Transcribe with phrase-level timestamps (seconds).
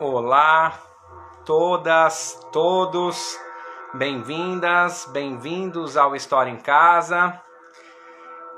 [0.00, 0.78] olá,
[1.44, 3.36] todas, todos,
[3.94, 7.40] bem-vindas, bem-vindos ao História em Casa.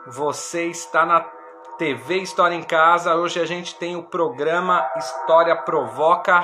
[0.07, 1.21] Você está na
[1.79, 3.15] TV História em Casa.
[3.15, 6.43] Hoje a gente tem o programa História Provoca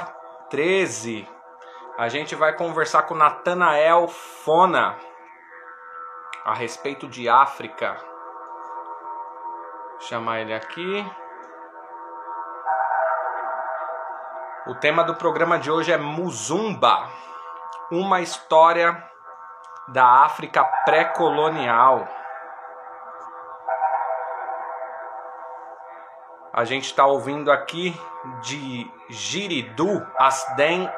[0.48, 1.28] 13.
[1.98, 4.96] A gente vai conversar com Natanael Fona
[6.42, 7.98] a respeito de África.
[10.00, 11.04] Chamar ele aqui.
[14.66, 17.08] O tema do programa de hoje é Muzumba,
[17.88, 19.00] uma história
[19.86, 22.08] da África pré-colonial.
[26.52, 27.94] A gente está ouvindo aqui
[28.42, 30.90] de Giridu, As Den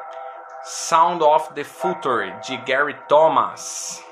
[0.63, 4.03] Sound of the Future, de Gary Thomas.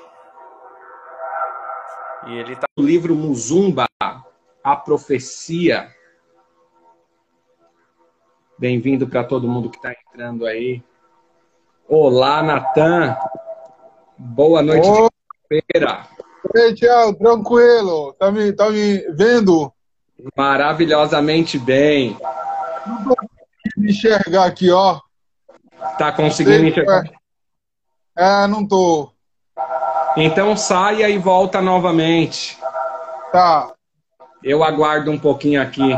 [2.28, 3.86] E ele está no livro Muzumba,
[4.62, 5.97] A Profecia.
[8.58, 10.82] Bem-vindo para todo mundo que está entrando aí.
[11.88, 13.16] Olá, Natan.
[14.18, 16.02] Boa noite de feira.
[16.56, 18.14] Ei, Tiago, tranquilo?
[18.14, 19.72] Tá me, tá me vendo?
[20.36, 22.16] Maravilhosamente bem.
[22.84, 25.00] Não tô conseguindo enxergar aqui, ó.
[25.96, 27.04] Tá conseguindo Sei, enxergar?
[28.16, 29.12] É, não tô.
[30.16, 32.58] Então saia e volta novamente.
[33.30, 33.72] Tá.
[34.42, 35.94] Eu aguardo um pouquinho aqui.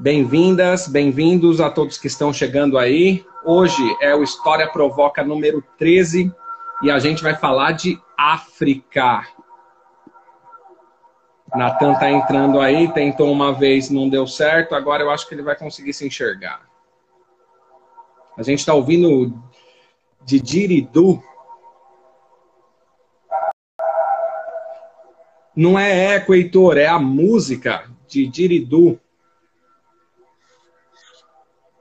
[0.00, 3.22] Bem-vindas, bem-vindos a todos que estão chegando aí.
[3.44, 6.34] Hoje é o História Provoca número 13
[6.82, 9.28] e a gente vai falar de África.
[11.54, 15.42] Natan tá entrando aí, tentou uma vez, não deu certo, agora eu acho que ele
[15.42, 16.62] vai conseguir se enxergar.
[18.38, 19.38] A gente está ouvindo
[20.24, 21.22] de Diridu.
[25.54, 28.98] Não é eco, Heitor, é a música de Diridu.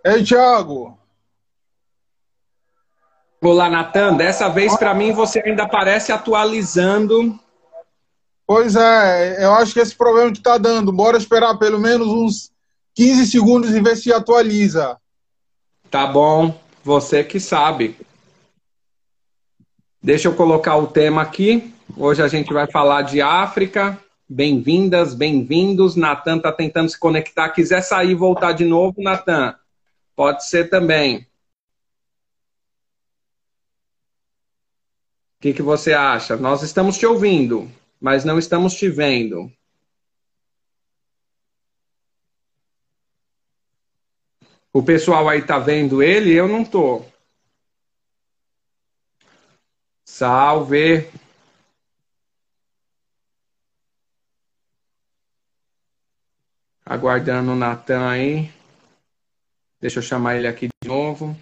[0.04, 0.98] Ei, Tiago.
[3.42, 4.16] Olá, Natan.
[4.16, 7.38] Dessa vez, para mim, você ainda aparece atualizando.
[8.48, 10.92] Pois é, eu acho que esse problema que tá dando.
[10.92, 12.52] Bora esperar pelo menos uns
[12.96, 14.98] 15 segundos e ver se atualiza.
[15.92, 17.98] Tá bom, você que sabe.
[20.02, 21.74] Deixa eu colocar o tema aqui.
[21.98, 24.00] Hoje a gente vai falar de África.
[24.30, 25.98] Bem-vindas, bem-vindos.
[25.98, 27.50] Natan está tentando se conectar.
[27.50, 29.56] Quiser sair e voltar de novo, Natan,
[30.20, 31.20] pode ser também.
[31.20, 31.26] O
[35.40, 36.36] que, que você acha?
[36.36, 37.72] Nós estamos te ouvindo,
[38.02, 39.50] mas não estamos te vendo.
[44.74, 47.06] O pessoal aí tá vendo ele, eu não tô.
[50.04, 51.10] Salve.
[56.86, 58.59] Aguardando o Natan aí.
[59.80, 61.36] Deixa eu chamar ele aqui de novo.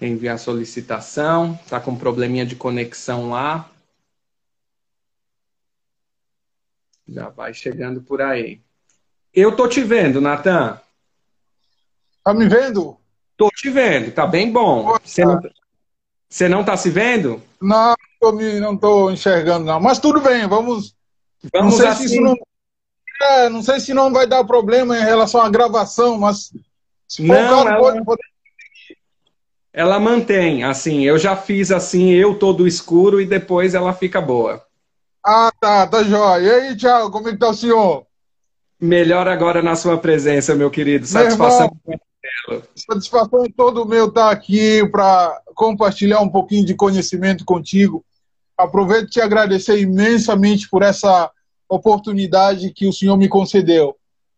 [0.00, 1.58] Enviar solicitação.
[1.68, 3.70] Tá com probleminha de conexão lá.
[7.08, 8.60] Já vai chegando por aí.
[9.32, 10.80] Eu tô te vendo, Natan.
[12.24, 12.98] Tá me vendo?
[13.36, 14.98] Tô te vendo, tá bem bom.
[15.04, 15.40] Você não,
[16.28, 17.42] você não tá se vendo?
[17.60, 19.78] Não, tô me, não tô enxergando, não.
[19.78, 20.96] Mas tudo bem, vamos.
[21.52, 22.08] Vamos não sei assim.
[22.08, 22.34] se isso não.
[23.22, 26.52] É, não sei se não vai dar problema em relação à gravação, mas
[27.08, 28.20] se for Não, caso, ela- pode, pode
[29.72, 34.64] Ela mantém, assim, eu já fiz assim, eu todo escuro e depois ela fica boa.
[35.24, 36.42] Ah, tá, tá jóia.
[36.46, 38.06] E aí, Thiago, como é que tá o senhor?
[38.80, 41.00] Melhor agora na sua presença, meu querido.
[41.04, 41.70] Meu Satisfação.
[42.74, 48.04] Satisfação todo meu estar aqui para compartilhar um pouquinho de conhecimento contigo.
[48.56, 51.30] Aproveito te agradecer imensamente por essa
[51.68, 53.96] oportunidade que o senhor me concedeu.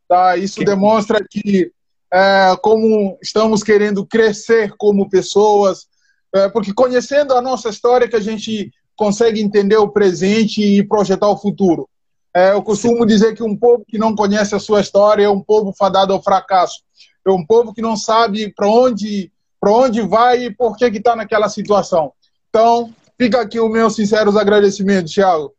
[0.08, 0.36] Tá?
[0.36, 1.70] Isso demonstra que
[2.12, 5.86] é, como estamos querendo crescer como pessoas,
[6.34, 11.28] é, porque conhecendo a nossa história que a gente consegue entender o presente e projetar
[11.28, 11.88] o futuro.
[12.34, 15.40] É, eu costumo dizer que um povo que não conhece a sua história é um
[15.40, 16.82] povo fadado ao fracasso.
[17.26, 19.30] É um povo que não sabe para onde,
[19.64, 22.12] onde vai e por que está naquela situação.
[22.48, 25.52] Então, fica aqui os meus sinceros agradecimentos, Thiago.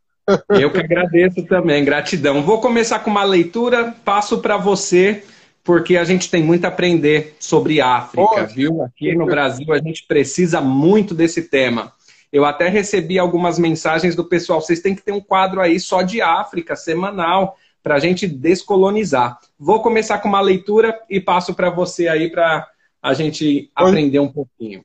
[0.50, 2.44] Eu que agradeço também, gratidão.
[2.44, 5.24] Vou começar com uma leitura, passo para você,
[5.64, 8.81] porque a gente tem muito a aprender sobre África, viu?
[8.84, 11.94] Aqui no Brasil a gente precisa muito desse tema.
[12.31, 16.02] Eu até recebi algumas mensagens do pessoal, vocês têm que ter um quadro aí só
[16.04, 19.40] de África, semanal, para a gente descolonizar.
[19.58, 22.68] Vou começar com uma leitura e passo para você aí para
[23.02, 24.84] a gente Pois- aprender um pouquinho.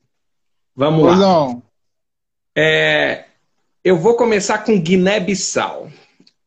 [0.74, 1.26] Vamos Pois lá.
[1.26, 1.62] não.
[2.56, 3.24] É,
[3.84, 5.90] eu vou começar com Guiné-Bissau.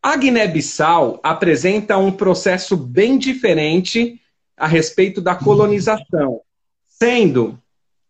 [0.01, 4.19] A Guiné-Bissau apresenta um processo bem diferente
[4.57, 6.41] a respeito da colonização,
[6.87, 7.59] sendo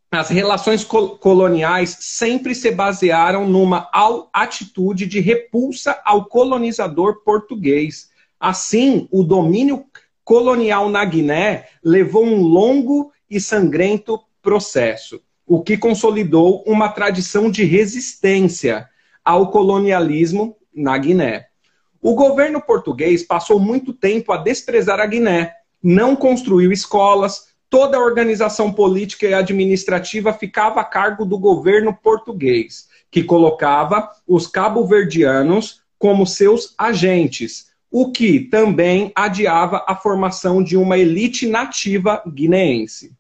[0.09, 3.89] as relações coloniais sempre se basearam numa
[4.31, 8.09] atitude de repulsa ao colonizador português.
[8.39, 9.85] Assim, o domínio
[10.23, 17.65] colonial na Guiné levou um longo e sangrento processo, o que consolidou uma tradição de
[17.65, 18.88] resistência
[19.27, 21.47] ao colonialismo na Guiné.
[22.01, 25.53] O governo português passou muito tempo a desprezar a Guiné,
[25.83, 32.88] não construiu escolas, toda a organização política e administrativa ficava a cargo do governo português,
[33.12, 40.97] que colocava os cabo-verdianos como seus agentes, o que também adiava a formação de uma
[40.97, 43.12] elite nativa guineense.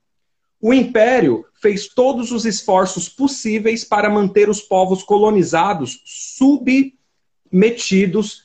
[0.61, 6.93] O império fez todos os esforços possíveis para manter os povos colonizados submetidos,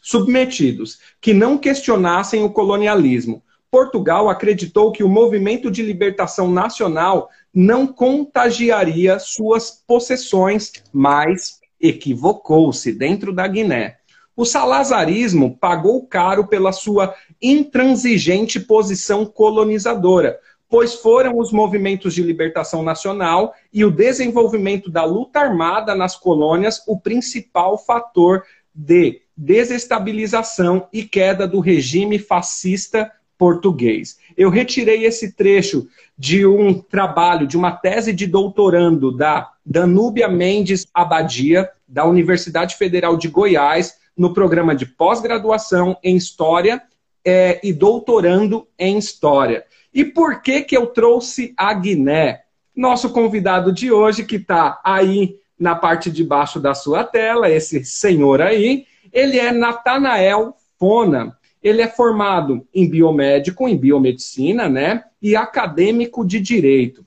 [0.02, 3.42] submetidos, que não questionassem o colonialismo,
[3.72, 13.32] Portugal acreditou que o movimento de libertação nacional não contagiaria suas possessões, mas equivocou-se dentro
[13.32, 13.96] da Guiné.
[14.36, 20.38] O salazarismo pagou caro pela sua intransigente posição colonizadora,
[20.72, 26.82] pois foram os movimentos de libertação nacional e o desenvolvimento da luta armada nas colônias
[26.88, 28.42] o principal fator
[28.74, 34.16] de desestabilização e queda do regime fascista português.
[34.34, 40.86] Eu retirei esse trecho de um trabalho, de uma tese de doutorando da Danúbia Mendes
[40.94, 46.82] Abadia, da Universidade Federal de Goiás, no programa de pós-graduação em História
[47.22, 49.66] é, e doutorando em História.
[49.92, 52.42] E por que, que eu trouxe a Guiné?
[52.74, 57.84] Nosso convidado de hoje, que está aí na parte de baixo da sua tela, esse
[57.84, 61.36] senhor aí, ele é Natanael Fona.
[61.62, 65.04] Ele é formado em biomédico, em biomedicina, né?
[65.20, 67.06] E acadêmico de direito.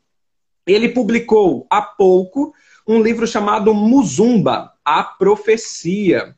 [0.65, 2.53] Ele publicou há pouco
[2.87, 6.35] um livro chamado Muzumba, a Profecia.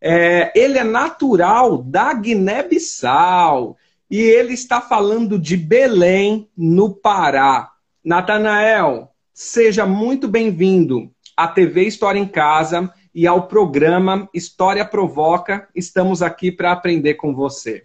[0.00, 3.76] É, ele é natural da Guiné-Bissau
[4.10, 7.72] e ele está falando de Belém, no Pará.
[8.04, 15.68] Natanael, seja muito bem-vindo à TV História em Casa e ao programa História Provoca.
[15.74, 17.84] Estamos aqui para aprender com você.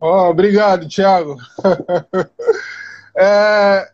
[0.00, 1.36] Oh, obrigado, Tiago.
[3.16, 3.88] é,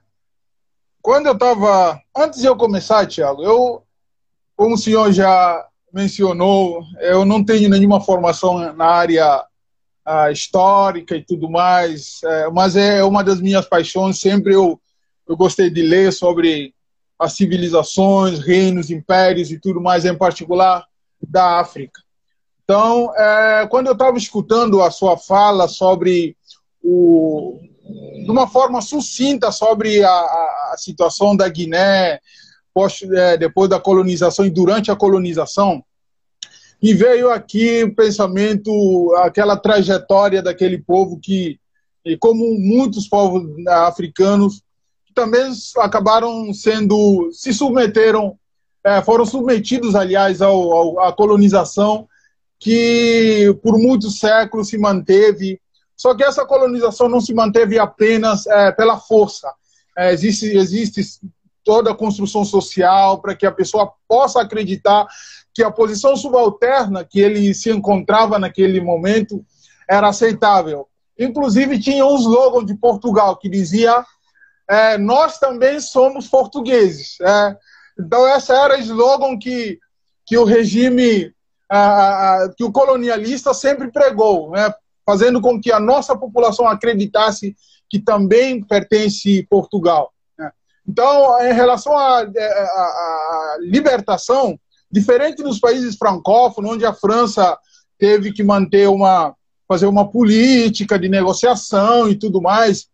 [1.02, 2.00] quando eu estava.
[2.16, 3.82] Antes de eu começar, Tiago, eu,
[4.56, 9.44] como o senhor já mencionou, eu não tenho nenhuma formação na área
[10.32, 14.18] histórica e tudo mais, é, mas é uma das minhas paixões.
[14.18, 14.80] Sempre eu,
[15.28, 16.74] eu gostei de ler sobre
[17.18, 20.84] as civilizações, reinos, impérios e tudo mais, em particular
[21.22, 22.00] da África.
[22.64, 26.36] Então, é, quando eu estava escutando a sua fala sobre
[26.82, 27.60] o,
[28.24, 32.18] de uma forma sucinta sobre a, a situação da Guiné
[32.74, 35.84] post, é, depois da colonização e durante a colonização,
[36.82, 41.60] me veio aqui o pensamento, aquela trajetória daquele povo que,
[42.18, 44.62] como muitos povos africanos,
[45.14, 48.36] também acabaram sendo, se submeteram,
[48.84, 52.08] é, foram submetidos, aliás, ao, ao, à colonização,
[52.58, 55.60] que por muitos séculos se manteve.
[55.96, 59.52] Só que essa colonização não se manteve apenas é, pela força.
[59.96, 61.20] É, existe, existe
[61.64, 65.06] toda a construção social para que a pessoa possa acreditar
[65.54, 69.44] que a posição subalterna que ele se encontrava naquele momento
[69.88, 70.88] era aceitável.
[71.18, 74.04] Inclusive, tinha um slogan de Portugal que dizia
[74.68, 77.20] é, nós também somos portugueses.
[77.20, 77.56] É,
[77.98, 79.78] então, essa era o slogan que,
[80.24, 81.34] que o regime,
[82.56, 84.72] que o colonialista sempre pregou, né,
[85.04, 87.54] fazendo com que a nossa população acreditasse
[87.90, 90.12] que também pertence Portugal.
[90.38, 90.50] Né.
[90.88, 92.26] Então, em relação à
[93.60, 94.58] libertação,
[94.92, 97.56] diferente dos países francófonos, onde a França
[97.98, 99.34] teve que manter uma
[99.66, 102.88] fazer uma política de negociação e tudo mais,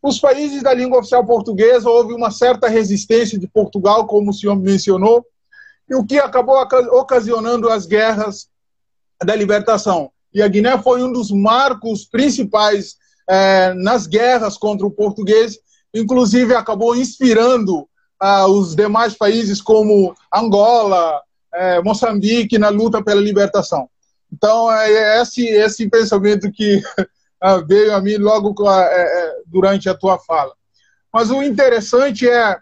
[0.00, 4.54] os países da língua oficial portuguesa houve uma certa resistência de Portugal, como o senhor
[4.54, 5.26] mencionou,
[5.90, 6.56] e o que acabou
[6.92, 8.48] ocasionando as guerras
[9.24, 10.12] da libertação.
[10.32, 12.96] E a Guiné foi um dos marcos principais
[13.28, 15.58] eh, nas guerras contra o português,
[15.92, 17.88] inclusive acabou inspirando
[18.20, 21.20] ah, os demais países como Angola,
[21.54, 23.88] eh, Moçambique na luta pela libertação.
[24.32, 26.82] Então é esse esse pensamento que
[27.40, 30.52] ah, veio a mim logo é, é, durante a tua fala.
[31.12, 32.56] Mas o interessante é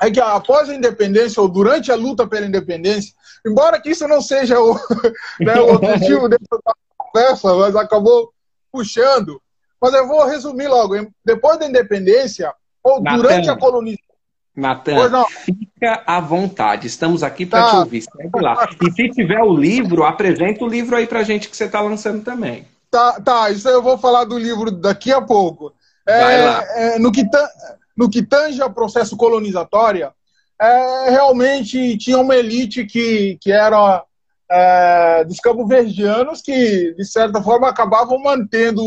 [0.00, 3.12] é que após a independência, ou durante a luta pela independência,
[3.46, 4.74] embora que isso não seja o,
[5.38, 6.58] né, o objetivo dessa
[6.96, 8.32] conversa, mas acabou
[8.72, 9.40] puxando.
[9.80, 10.94] Mas eu vou resumir logo.
[11.24, 14.11] Depois da independência, ou durante a colonização.
[14.54, 16.86] Natan, fica à vontade.
[16.86, 17.70] Estamos aqui para tá.
[17.70, 18.02] te ouvir.
[18.02, 18.68] Segue lá.
[18.80, 22.22] E se tiver o livro, apresenta o livro aí para gente que você está lançando
[22.22, 22.66] também.
[22.90, 23.50] Tá, tá.
[23.50, 25.72] Isso eu vou falar do livro daqui a pouco.
[26.06, 27.22] É, é, no, que
[27.96, 30.10] no que tange ao processo colonizatório,
[30.60, 34.04] é, realmente tinha uma elite que, que era
[34.50, 38.82] é, dos cabo-verdianos que, de certa forma, acabavam mantendo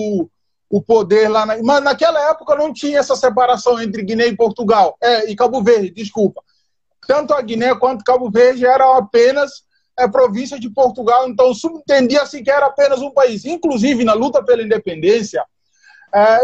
[0.75, 1.45] o poder lá.
[1.45, 1.57] Na...
[1.63, 4.97] Mas naquela época não tinha essa separação entre Guiné e Portugal.
[5.01, 6.43] É, e Cabo Verde, desculpa.
[7.07, 9.63] Tanto a Guiné quanto Cabo Verde eram apenas
[9.97, 13.45] é, província de Portugal, então subentendia-se que era apenas um país.
[13.45, 15.45] Inclusive, na luta pela independência,
[16.13, 16.41] é,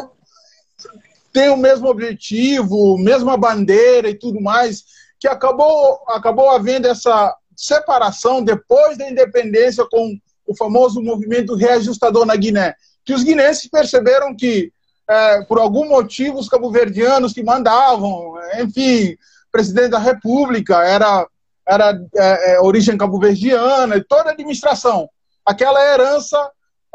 [1.33, 4.85] tem o mesmo objetivo, mesma bandeira e tudo mais,
[5.19, 12.38] que acabou, acabou havendo essa separação depois da independência com o famoso movimento reajustador na
[12.38, 12.73] Guiné
[13.12, 14.72] que os guinenses perceberam que,
[15.10, 19.18] é, por algum motivo, os cabo-verdianos que mandavam, enfim,
[19.51, 21.27] presidente da República era,
[21.68, 25.10] era é, é, origem cabo-verdiana, toda a administração,
[25.46, 26.38] aquela herança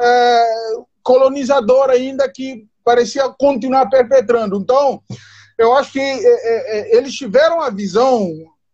[0.00, 0.46] é,
[1.02, 4.56] colonizadora ainda que parecia continuar perpetrando.
[4.56, 5.02] Então,
[5.58, 8.32] eu acho que é, é, eles tiveram a visão,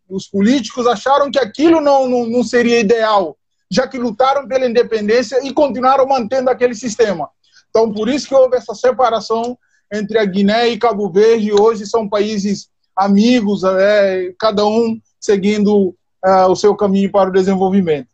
[0.09, 3.37] os políticos acharam que aquilo não, não, não seria ideal
[3.73, 7.31] já que lutaram pela independência e continuaram mantendo aquele sistema.
[7.71, 9.57] Então, por isso que houve essa separação
[9.91, 11.55] entre a Guiné e Cabo Verde.
[11.55, 18.09] Hoje são países amigos, é, cada um seguindo é, o seu caminho para o desenvolvimento.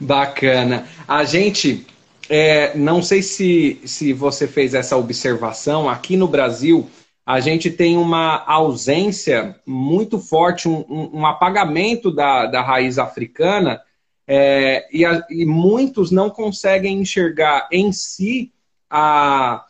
[0.00, 0.86] Bacana.
[1.06, 1.86] A gente,
[2.30, 6.88] é, não sei se, se você fez essa observação, aqui no Brasil,
[7.24, 13.80] a gente tem uma ausência muito forte, um, um apagamento da, da raiz africana,
[14.26, 18.52] é, e, a, e, muitos não conseguem enxergar em si
[18.90, 19.64] a,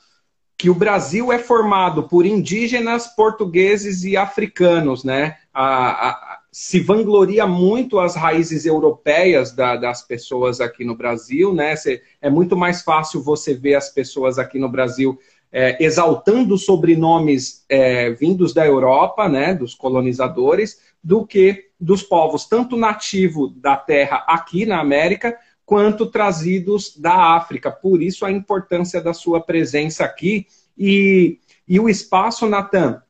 [0.57, 5.37] que o Brasil é formado por indígenas, portugueses e africanos, né?
[5.53, 11.75] A, se vangloria muito as raízes europeias da, das pessoas aqui no Brasil, né?
[12.21, 15.19] é muito mais fácil você ver as pessoas aqui no Brasil
[15.53, 22.77] é, exaltando sobrenomes é, vindos da Europa, né, dos colonizadores, do que dos povos, tanto
[22.77, 27.71] nativo da terra aqui na América, quanto trazidos da África.
[27.71, 30.47] Por isso a importância da sua presença aqui.
[30.79, 33.03] E, e o espaço, Natan,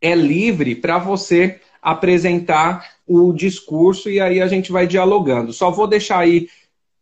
[0.00, 5.52] é livre para você apresentar o discurso e aí a gente vai dialogando.
[5.52, 6.48] Só vou deixar aí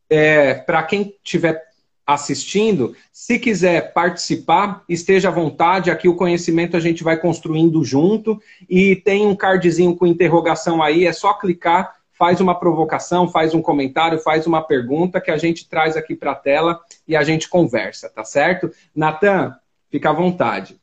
[0.08, 1.69] é, para quem tiver
[2.12, 5.90] assistindo, se quiser participar, esteja à vontade.
[5.90, 11.06] Aqui o conhecimento a gente vai construindo junto e tem um cardzinho com interrogação aí,
[11.06, 15.68] é só clicar, faz uma provocação, faz um comentário, faz uma pergunta que a gente
[15.68, 18.70] traz aqui para a tela e a gente conversa, tá certo?
[18.94, 19.54] Natan,
[19.90, 20.78] fica à vontade.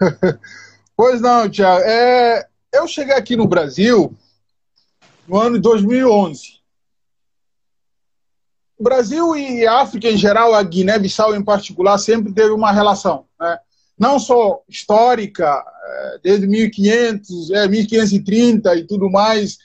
[0.96, 1.84] pois não, Tiago.
[1.84, 4.16] É, eu cheguei aqui no Brasil
[5.28, 6.61] no ano de 2011.
[8.82, 13.58] Brasil e África em geral, a Guiné-Bissau em particular, sempre teve uma relação, né?
[13.98, 19.58] não só histórica, é, desde 1500, é, 1530 e tudo mais,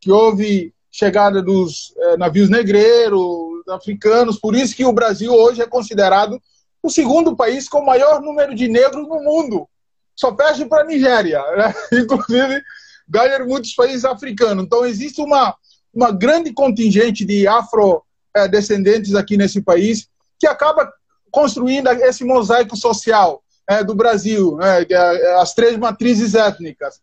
[0.00, 3.20] que houve chegada dos é, navios negreiros,
[3.68, 6.40] africanos, por isso que o Brasil hoje é considerado
[6.82, 9.68] o segundo país com o maior número de negros no mundo.
[10.16, 11.74] Só perde para a Nigéria, né?
[12.02, 12.60] inclusive
[13.08, 14.64] ganha muitos países africanos.
[14.64, 15.54] Então existe uma,
[15.94, 18.02] uma grande contingente de afro
[18.34, 20.92] é, descendentes aqui nesse país, que acaba
[21.30, 27.00] construindo esse mosaico social é, do Brasil, né, é, as três matrizes étnicas.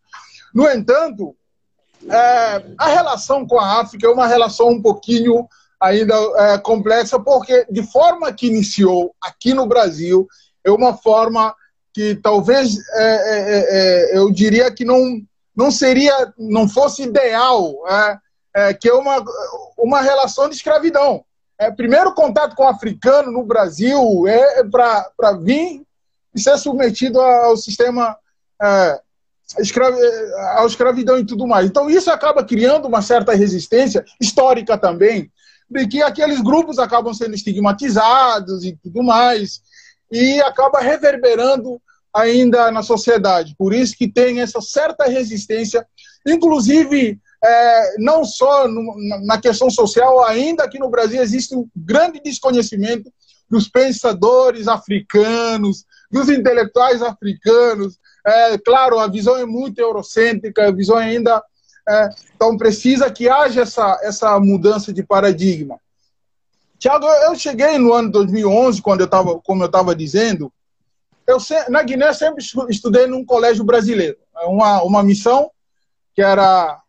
[0.53, 1.35] No entanto,
[2.09, 5.47] é, a relação com a África é uma relação um pouquinho
[5.79, 10.27] ainda é, complexa, porque de forma que iniciou aqui no Brasil,
[10.63, 11.55] é uma forma
[11.93, 15.21] que talvez é, eu diria que não,
[15.55, 17.75] não seria, não fosse ideal,
[18.55, 19.23] é, que é uma,
[19.77, 21.23] uma relação de escravidão.
[21.59, 25.83] É, primeiro contato com o africano no Brasil é para vir
[26.33, 28.17] e ser submetido ao sistema
[28.61, 28.99] é,
[29.59, 29.99] escravi,
[30.55, 31.67] à escravidão e tudo mais.
[31.67, 35.31] Então isso acaba criando uma certa resistência histórica também,
[35.69, 39.61] de que aqueles grupos acabam sendo estigmatizados e tudo mais,
[40.11, 41.81] e acaba reverberando
[42.13, 43.55] ainda na sociedade.
[43.57, 45.85] Por isso que tem essa certa resistência,
[46.27, 48.95] inclusive é, não só no,
[49.25, 53.11] na questão social, ainda aqui no Brasil existe um grande desconhecimento
[53.49, 57.99] dos pensadores africanos, dos intelectuais africanos.
[58.25, 61.43] É, claro, a visão é muito eurocêntrica, a visão ainda.
[61.89, 65.79] É, então, precisa que haja essa, essa mudança de paradigma.
[66.77, 70.51] Tiago, eu cheguei no ano 2011, quando eu estava, como eu estava dizendo,
[71.27, 71.37] eu
[71.69, 75.51] na Guiné sempre estudei num colégio brasileiro, é uma, uma missão
[76.15, 76.80] que era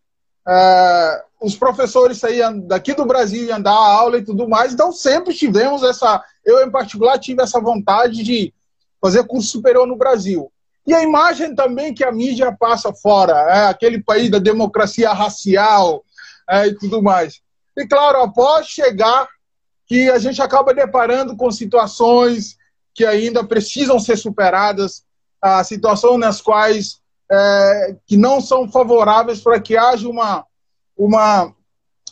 [0.46, 5.34] é, os professores saíam daqui do Brasil iam dar aula e tudo mais, então sempre
[5.34, 8.52] tivemos essa, eu em particular tive essa vontade de
[9.00, 10.50] fazer curso superior no Brasil.
[10.86, 16.04] E a imagem também que a mídia passa fora, é, aquele país da democracia racial
[16.48, 17.40] é, e tudo mais.
[17.76, 19.28] E claro, após chegar
[19.86, 22.56] que a gente acaba deparando com situações
[22.94, 25.04] que ainda precisam ser superadas,
[25.40, 27.01] a situações nas quais
[27.32, 30.44] é, que não são favoráveis para que haja uma,
[30.96, 31.54] uma,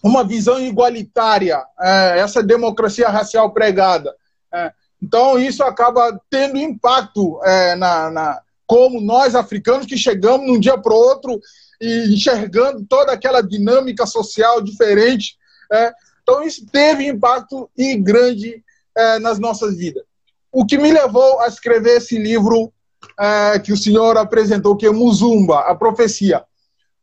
[0.03, 4.15] uma visão igualitária, é, essa democracia racial pregada.
[4.53, 4.73] É,
[5.03, 10.61] então, isso acaba tendo impacto é, na, na, como nós, africanos, que chegamos de um
[10.61, 11.39] dia para o outro
[11.81, 15.37] e enxergando toda aquela dinâmica social diferente,
[15.73, 18.63] é, então, isso teve impacto e grande
[18.97, 20.05] é, nas nossas vidas.
[20.53, 22.73] O que me levou a escrever esse livro
[23.19, 26.45] é, que o senhor apresentou, que é Muzumba, a profecia.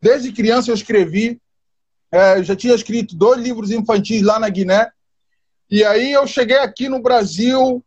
[0.02, 1.42] Desde criança eu escrevi,
[2.12, 4.90] é, já tinha escrito dois livros infantis lá na Guiné,
[5.70, 7.84] e aí eu cheguei aqui no Brasil,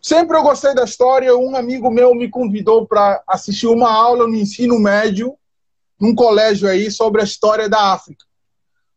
[0.00, 4.34] sempre eu gostei da história, um amigo meu me convidou para assistir uma aula no
[4.34, 5.36] ensino médio,
[6.00, 8.24] num colégio aí, sobre a história da África.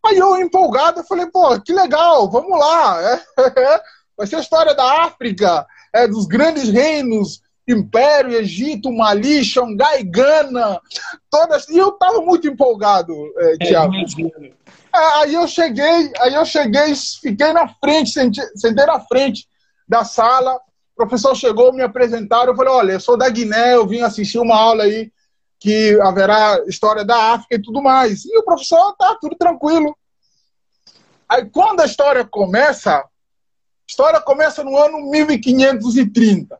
[0.05, 3.01] Aí eu, empolgado, falei, pô, que legal, vamos lá.
[3.01, 3.23] É,
[3.59, 3.81] é,
[4.17, 10.79] vai ser a história da África, é, dos grandes reinos, Império, Egito, Mali, Xangai, Gana,
[11.29, 11.67] todas.
[11.69, 13.93] E eu tava muito empolgado, é, Tiago.
[14.93, 19.47] É, aí eu cheguei, aí eu cheguei, fiquei na frente, sentei, sentei na frente
[19.87, 20.55] da sala.
[20.55, 22.51] O professor chegou, me apresentaram.
[22.51, 25.11] Eu falei: olha, eu sou da Guiné, eu vim assistir uma aula aí
[25.59, 28.25] que haverá história da África e tudo mais.
[28.25, 29.95] E o professor tá tudo tranquilo.
[31.29, 33.07] Aí quando a história começa, a
[33.87, 36.59] história começa no ano 1530.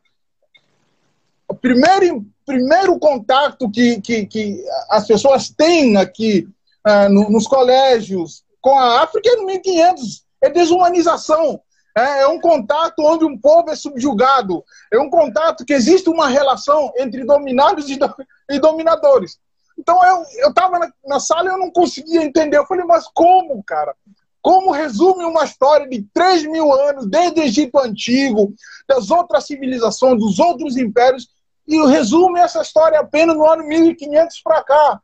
[1.52, 6.48] O primeiro, primeiro contato que, que, que as pessoas têm aqui
[6.88, 10.24] uh, no, nos colégios com a África é no 1500.
[10.40, 11.60] É desumanização.
[11.94, 14.64] É, é, um contato onde um povo é subjugado.
[14.90, 18.10] É um contato que existe uma relação entre dominados e, do,
[18.50, 19.38] e dominadores.
[19.78, 22.56] Então eu estava na, na, sala e eu não conseguia entender.
[22.56, 23.94] Eu falei, mas como, cara?
[24.40, 28.54] Como resume uma história de 3 mil anos, desde o Egito Antigo,
[28.88, 31.28] das outras civilizações, dos outros impérios,
[31.66, 35.00] e resume essa história apenas no ano 1500 para cá.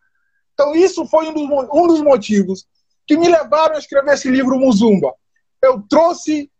[0.54, 2.66] Então, isso foi um dos, um dos motivos
[3.06, 5.14] que me levaram a escrever esse livro Muzumba.
[5.62, 6.50] Eu trouxe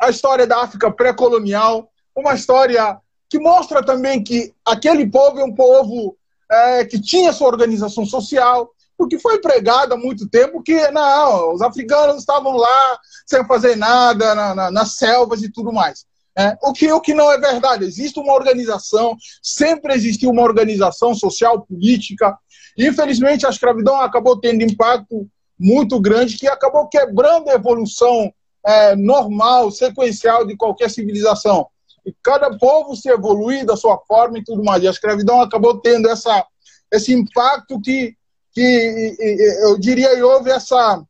[0.00, 5.54] a história da África pré-colonial, uma história que mostra também que aquele povo é um
[5.54, 6.16] povo
[6.50, 11.62] é, que tinha sua organização social, porque foi pregado há muito tempo que não, os
[11.62, 16.04] africanos estavam lá sem fazer nada, na, na, nas selvas e tudo mais.
[16.38, 17.84] É, o, que, o que não é verdade.
[17.84, 22.38] Existe uma organização, sempre existiu uma organização social, política.
[22.78, 28.32] Infelizmente, a escravidão acabou tendo impacto muito grande que acabou quebrando a evolução
[28.64, 31.66] é, normal, sequencial de qualquer civilização.
[32.06, 34.82] E cada povo se evolui da sua forma e tudo mais.
[34.82, 36.46] E a escravidão acabou tendo essa,
[36.92, 38.14] esse impacto que,
[38.52, 39.16] que
[39.62, 41.02] eu diria, houve essa.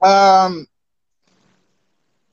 [0.00, 0.48] Ah,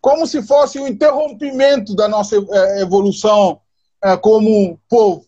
[0.02, 3.62] como se fosse o um interrompimento da nossa é, evolução
[4.04, 5.24] é, como povo.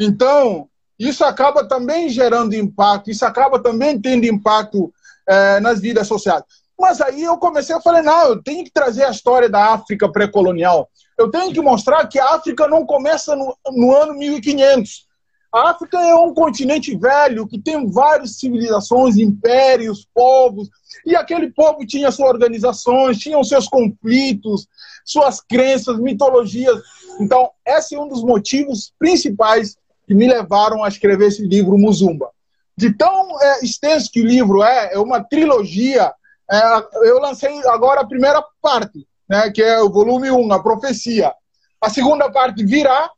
[0.00, 4.92] Então, isso acaba também gerando impacto, isso acaba também tendo impacto
[5.28, 6.42] é, nas vidas sociais.
[6.78, 10.10] Mas aí eu comecei a falar, não, eu tenho que trazer a história da África
[10.10, 10.88] pré-colonial.
[11.16, 15.06] Eu tenho que mostrar que a África não começa no, no ano 1500.
[15.54, 20.68] A África é um continente velho que tem várias civilizações, impérios, povos,
[21.06, 24.66] e aquele povo tinha suas organizações, tinham seus conflitos,
[25.04, 26.82] suas crenças, mitologias.
[27.20, 29.76] Então, esse é um dos motivos principais
[30.08, 32.30] que me levaram a escrever esse livro Muzumba.
[32.76, 36.12] De tão é, extenso que o livro é, é uma trilogia
[36.50, 41.32] é, eu lancei agora a primeira parte, né, que é o volume 1, a profecia.
[41.80, 43.08] A segunda parte virá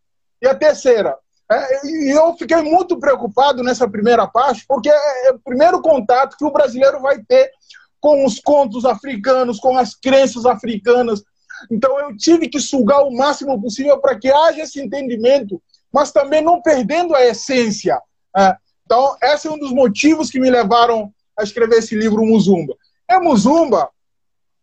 [0.42, 1.16] e a terceira.
[1.50, 6.36] É, e eu fiquei muito preocupado nessa primeira parte, porque é, é o primeiro contato
[6.36, 7.50] que o brasileiro vai ter
[8.00, 11.22] com os contos africanos, com as crenças africanas.
[11.70, 16.42] Então eu tive que sugar o máximo possível para que haja esse entendimento, mas também
[16.42, 18.00] não perdendo a essência.
[18.36, 18.56] É,
[18.86, 22.76] então, esse é um dos motivos que me levaram a escrever esse livro Muzumba.
[23.08, 23.90] É Muzumba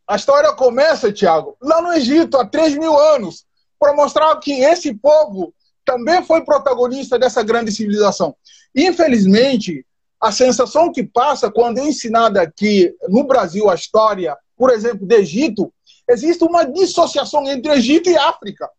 [0.08, 3.46] A história começa, Tiago, lá no Egito, há 3 mil anos,
[3.80, 5.54] para mostrar que esse povo
[5.86, 8.36] também foi protagonista dessa grande civilização.
[8.76, 9.86] Infelizmente,
[10.20, 15.14] a sensação que passa quando é ensinada aqui no Brasil a história, por exemplo, do
[15.14, 15.74] Egito,
[16.10, 18.70] existe uma dissociação entre Egito e África.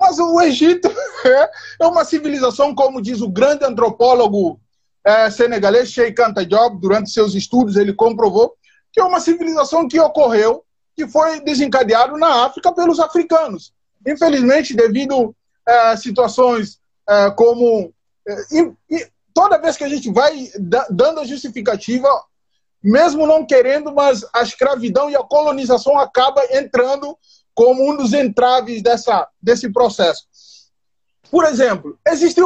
[0.00, 0.88] Mas o Egito
[1.80, 4.60] é uma civilização, como diz o grande antropólogo
[5.04, 8.54] é, senegalês Sheikh Anta Diop, durante seus estudos ele comprovou
[8.92, 10.64] que é uma civilização que ocorreu,
[10.96, 13.72] que foi desencadeado na África pelos africanos.
[14.06, 15.34] Infelizmente, devido
[15.68, 17.92] é, situações é, como
[18.26, 20.50] é, toda vez que a gente vai
[20.90, 22.08] dando a justificativa,
[22.82, 27.16] mesmo não querendo, mas a escravidão e a colonização acaba entrando
[27.54, 30.26] como um dos entraves dessa, desse processo.
[31.30, 32.44] Por exemplo, existem,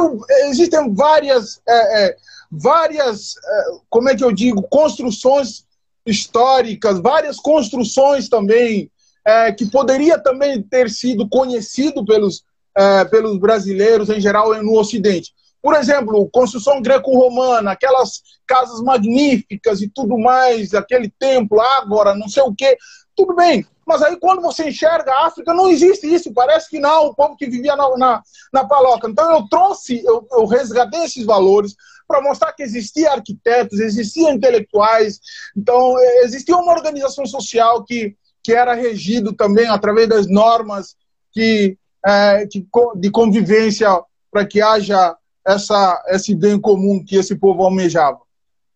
[0.49, 2.15] existem várias, é, é,
[2.51, 5.65] várias, é, como é que eu digo, construções
[6.05, 8.91] históricas, várias construções também
[9.25, 12.43] é, que poderia também ter sido conhecido pelos,
[12.75, 15.31] é, pelos brasileiros em geral no Ocidente.
[15.61, 22.43] Por exemplo, construção greco-romana, aquelas casas magníficas e tudo mais, aquele templo, ágora, não sei
[22.43, 22.77] o quê,
[23.15, 23.65] tudo bem.
[23.85, 26.33] Mas aí quando você enxerga a África, não existe isso.
[26.33, 29.09] Parece que não, o povo que vivia na, na, na paloca.
[29.09, 31.75] Então eu trouxe, eu, eu resgatei esses valores
[32.07, 35.19] para mostrar que existia arquitetos, existiam intelectuais.
[35.55, 40.95] Então existia uma organização social que, que era regido também através das normas
[41.31, 43.89] que, é, que de convivência
[44.31, 48.19] para que haja essa, esse bem comum que esse povo almejava.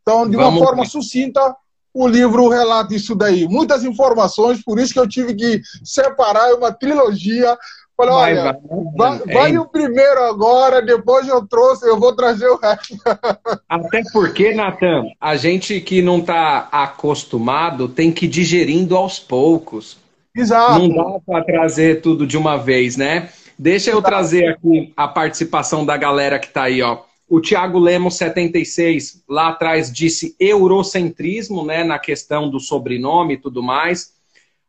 [0.02, 0.90] Então, de uma Vamos forma ver.
[0.90, 1.56] sucinta,
[1.94, 3.48] o livro relata isso daí.
[3.48, 7.58] Muitas informações, por isso que eu tive que separar uma trilogia.
[7.98, 8.60] Falei, olha,
[8.96, 9.60] vai, vai, vai é...
[9.60, 12.96] o primeiro agora, depois eu trouxe, eu vou trazer o resto.
[13.68, 19.98] Até porque, Natan, a gente que não está acostumado tem que ir digerindo aos poucos.
[20.38, 20.88] Exato.
[20.88, 23.30] Não dá para trazer tudo de uma vez, né?
[23.58, 27.00] Deixa eu trazer aqui a participação da galera que está aí, ó.
[27.28, 33.62] O Tiago Lemos, 76, lá atrás disse eurocentrismo, né, na questão do sobrenome e tudo
[33.62, 34.14] mais.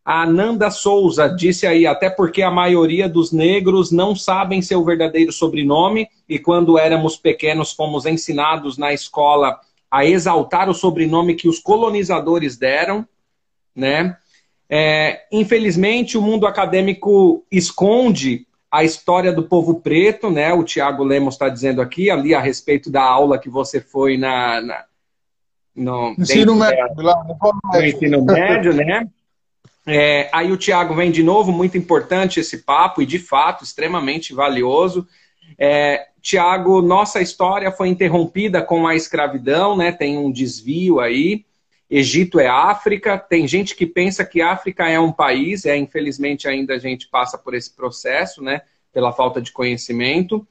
[0.04, 5.30] A Nanda Souza disse aí, até porque a maioria dos negros não sabem seu verdadeiro
[5.30, 11.60] sobrenome e quando éramos pequenos fomos ensinados na escola a exaltar o sobrenome que os
[11.60, 13.06] colonizadores deram,
[13.76, 14.16] né?
[14.70, 20.52] É, infelizmente, o mundo acadêmico esconde a história do povo preto, né?
[20.52, 24.60] O Tiago Lemos está dizendo aqui, ali a respeito da aula que você foi na,
[24.60, 24.84] na
[25.74, 29.08] no ensino médio, da, lá, no ensino médio, né?
[29.86, 34.34] É, aí o Tiago vem de novo, muito importante esse papo e de fato extremamente
[34.34, 35.06] valioso.
[35.58, 39.90] É, Tiago, nossa história foi interrompida com a escravidão, né?
[39.90, 41.46] Tem um desvio aí.
[41.90, 43.18] Egito é África.
[43.18, 47.38] Tem gente que pensa que África é um país, é infelizmente ainda a gente passa
[47.38, 48.62] por esse processo, né?
[48.92, 50.46] Pela falta de conhecimento.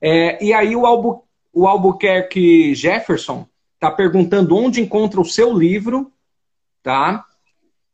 [0.00, 6.12] É, e aí o, Albu, o Albuquerque Jefferson está perguntando onde encontra o seu livro,
[6.82, 7.24] tá?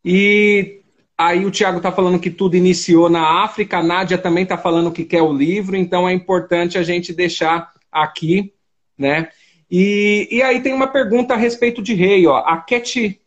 [0.05, 0.81] E
[1.19, 4.93] aí o Tiago está falando que tudo iniciou na África, a Nádia também está falando
[4.93, 8.53] que quer o livro, então é importante a gente deixar aqui,
[8.97, 9.29] né?
[9.71, 12.39] E, e aí tem uma pergunta a respeito de rei, ó.
[12.39, 13.21] A Cat.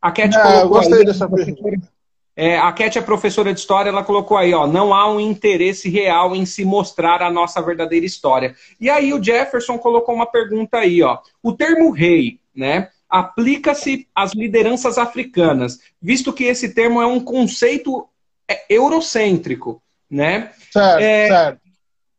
[0.00, 0.60] A Cat ah, colocou.
[0.60, 1.88] Eu gostei aí, dessa pergunta.
[2.36, 5.90] É, a Cat é professora de história, ela colocou aí, ó, não há um interesse
[5.90, 8.54] real em se mostrar a nossa verdadeira história.
[8.80, 11.18] E aí o Jefferson colocou uma pergunta aí, ó.
[11.42, 18.08] O termo rei, né, aplica-se às lideranças africanas, visto que esse termo é um conceito
[18.48, 20.52] é, eurocêntrico, né?
[20.72, 21.59] Certo, é, certo.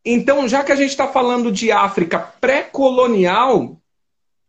[0.04, 3.80] Então, já que a gente está falando de África pré-colonial,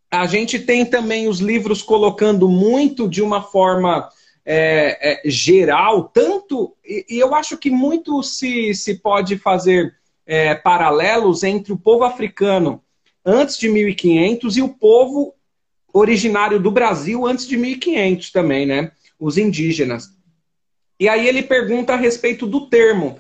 [0.10, 4.10] a gente tem também os livros colocando muito de uma forma
[4.46, 6.76] é, é, geral, tanto.
[6.84, 12.04] E, e, eu acho que muito se, se pode fazer é, paralelos entre o povo
[12.04, 12.82] africano
[13.26, 15.34] antes de 1500 e o povo
[15.94, 18.92] originário do Brasil antes de 1500 também, né?
[19.20, 20.10] Os indígenas.
[21.00, 23.20] E aí ele pergunta a respeito do termo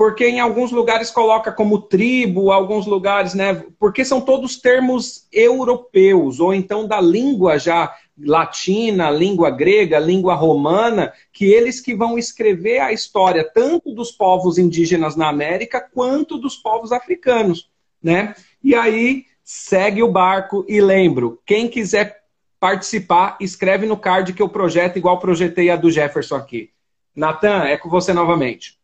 [0.00, 3.66] porque em alguns lugares coloca como tribo, alguns lugares, né?
[3.78, 11.12] Porque são todos termos europeus, ou então da língua já latina, língua grega, língua romana,
[11.30, 16.56] que eles que vão escrever a história tanto dos povos indígenas na América quanto dos
[16.56, 17.68] povos africanos,
[18.02, 18.34] né?
[18.64, 22.22] E aí segue o barco e lembro, quem quiser
[22.58, 26.70] participar, escreve no card que eu projeto igual projetei a do Jefferson aqui.
[27.14, 28.79] Natan, é com você novamente.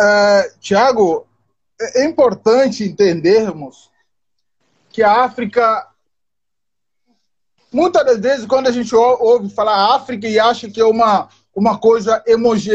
[0.00, 1.26] Uh, Tiago,
[1.78, 3.90] é importante entendermos
[4.90, 5.90] que a África
[7.72, 11.78] muitas das vezes, quando a gente ouve falar África e acha que é uma, uma
[11.78, 12.22] coisa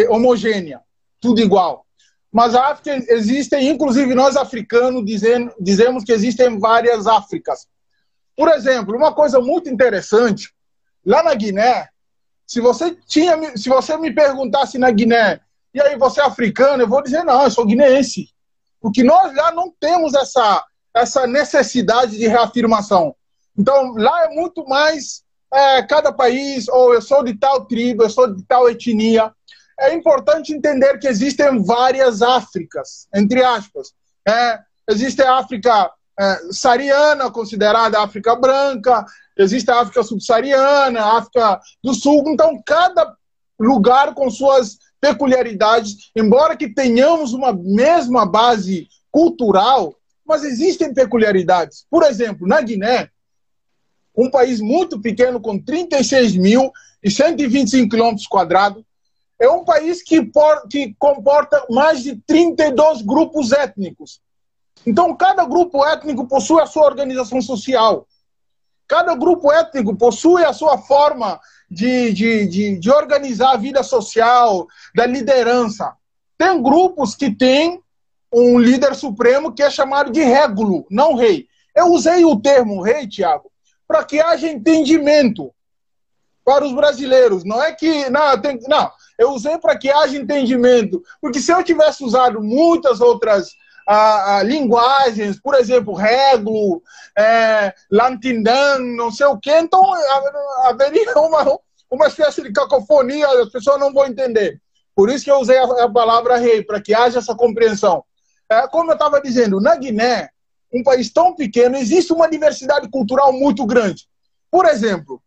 [0.09, 0.81] homogênea,
[1.19, 1.85] tudo igual.
[2.31, 7.67] Mas a África existem, inclusive nós africanos dizendo, dizemos que existem várias Áfricas.
[8.35, 10.53] Por exemplo, uma coisa muito interessante,
[11.05, 11.87] lá na Guiné,
[12.45, 15.39] se você tinha, se você me perguntasse na Guiné,
[15.75, 18.29] e aí você é africano, eu vou dizer não, eu sou guineense,
[18.79, 23.13] porque nós lá não temos essa essa necessidade de reafirmação.
[23.57, 28.09] Então lá é muito mais é, cada país, ou eu sou de tal tribo, eu
[28.09, 29.33] sou de tal etnia.
[29.77, 33.93] É importante entender que existem várias Áfricas, entre aspas.
[34.25, 34.59] É,
[34.89, 39.05] existe a África é, sariana, considerada África branca,
[39.37, 42.23] existe a África subsaariana, a África do Sul.
[42.27, 43.13] Então, cada
[43.59, 51.85] lugar com suas peculiaridades, embora que tenhamos uma mesma base cultural, mas existem peculiaridades.
[51.89, 53.09] Por exemplo, na Guiné,
[54.15, 56.71] um país muito pequeno, com 36 mil
[57.03, 58.83] e 125 quilômetros quadrados,
[59.39, 64.21] é um país que, por, que comporta mais de 32 grupos étnicos.
[64.85, 68.07] Então, cada grupo étnico possui a sua organização social.
[68.87, 74.67] Cada grupo étnico possui a sua forma de, de, de, de organizar a vida social,
[74.93, 75.93] da liderança.
[76.37, 77.81] Tem grupos que têm
[78.31, 81.47] um líder supremo que é chamado de régulo, não rei.
[81.75, 83.51] Eu usei o termo rei, Tiago,
[83.87, 85.53] para que haja entendimento
[86.43, 87.43] para os brasileiros.
[87.43, 88.09] Não é que.
[88.09, 91.01] Não, tem, não eu usei para que haja entendimento.
[91.21, 93.53] Porque se eu tivesse usado muitas outras
[93.85, 96.81] a, a, linguagens, por exemplo, Reglo,
[97.17, 99.93] é, Lantindan, não sei o quê, então
[100.63, 104.59] haveria uma, uma espécie de cacofonia, as pessoas não vão entender.
[104.95, 108.03] Por isso que eu usei a, a palavra rei, para que haja essa compreensão.
[108.49, 110.29] É, como eu estava dizendo, na Guiné,
[110.73, 114.07] um país tão pequeno, existe uma diversidade cultural muito grande.
[114.49, 115.21] Por exemplo,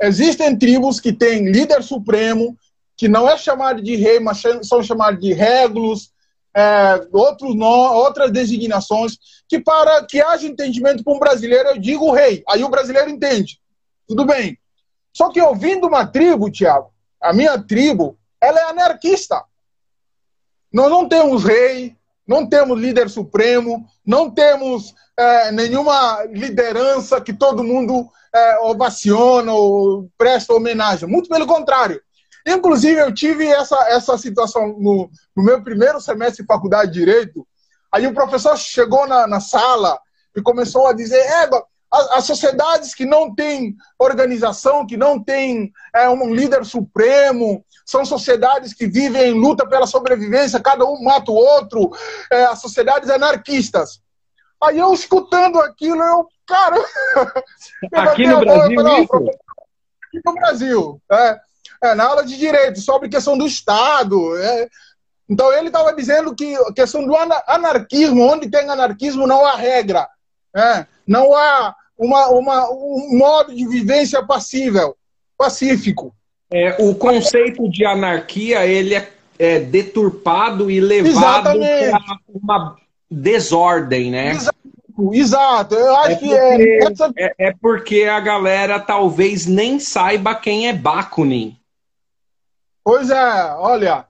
[0.00, 2.56] existem tribos que têm líder supremo,
[2.96, 6.13] que não é chamado de rei, mas são chamados de reglos,
[6.56, 12.42] é, outros outras designações, que para que haja entendimento para um brasileiro, eu digo rei.
[12.48, 13.60] Aí o brasileiro entende.
[14.06, 14.58] Tudo bem.
[15.12, 19.42] Só que ouvindo uma tribo, Tiago, a minha tribo, ela é anarquista.
[20.72, 27.62] Nós não temos rei, não temos líder supremo, não temos é, nenhuma liderança que todo
[27.62, 31.08] mundo é, ovaciona ou presta homenagem.
[31.08, 32.00] Muito pelo contrário.
[32.46, 37.46] Inclusive, eu tive essa, essa situação no, no meu primeiro semestre de faculdade de Direito.
[37.90, 39.98] Aí o professor chegou na, na sala
[40.36, 41.48] e começou a dizer: é,
[41.90, 48.74] as, sociedades que não têm organização, que não têm é, um líder supremo, são sociedades
[48.74, 51.90] que vivem em luta pela sobrevivência, cada um mata o outro,
[52.30, 54.02] é, as sociedades anarquistas.
[54.62, 56.76] Aí eu escutando aquilo, eu, cara.
[57.92, 59.08] Aqui no Brasil, falei,
[60.02, 61.02] Aqui no Brasil.
[61.10, 61.40] É
[61.84, 64.36] é, na aula de direito, sobre questão do Estado.
[64.38, 64.68] É.
[65.28, 67.14] Então ele estava dizendo que a questão do
[67.46, 70.08] anarquismo, onde tem anarquismo, não há regra.
[70.56, 70.86] É.
[71.06, 74.96] Não há uma, uma, um modo de vivência passível,
[75.36, 76.14] pacífico.
[76.50, 82.76] É, o conceito de anarquia ele é, é deturpado e levado para uma
[83.10, 84.30] desordem, né?
[84.32, 84.54] Exato.
[85.12, 87.54] Exato, eu acho é porque, que é, é, é.
[87.60, 91.56] porque a galera talvez nem saiba quem é Bakunin.
[92.84, 94.06] Pois é, olha.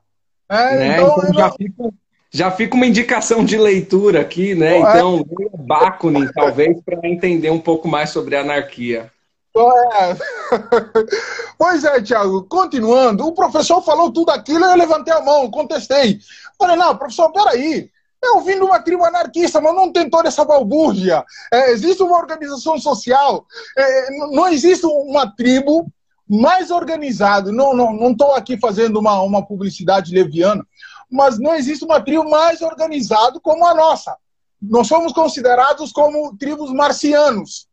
[0.49, 0.97] É, né?
[0.99, 1.91] Então, então já, fica,
[2.31, 4.77] já fica uma indicação de leitura aqui, né?
[4.77, 4.81] É.
[4.81, 5.25] Então,
[5.57, 9.11] Bakunin, talvez, para entender um pouco mais sobre a anarquia.
[9.57, 10.17] É.
[11.57, 16.19] Pois é, Tiago, continuando, o professor falou tudo aquilo, eu levantei a mão, contestei.
[16.59, 17.89] Falei, não, professor, peraí.
[18.23, 21.25] Eu vim de uma tribo anarquista, mas não tem toda essa balbúrdia.
[21.53, 23.47] É, existe uma organização social.
[23.77, 25.87] É, não existe uma tribo
[26.29, 27.53] mais organizado.
[27.53, 30.67] Não estou não, não aqui fazendo uma, uma publicidade leviana,
[31.11, 34.17] mas não existe uma tribo mais organizada como a nossa.
[34.61, 37.69] Nós somos considerados como tribos marcianos.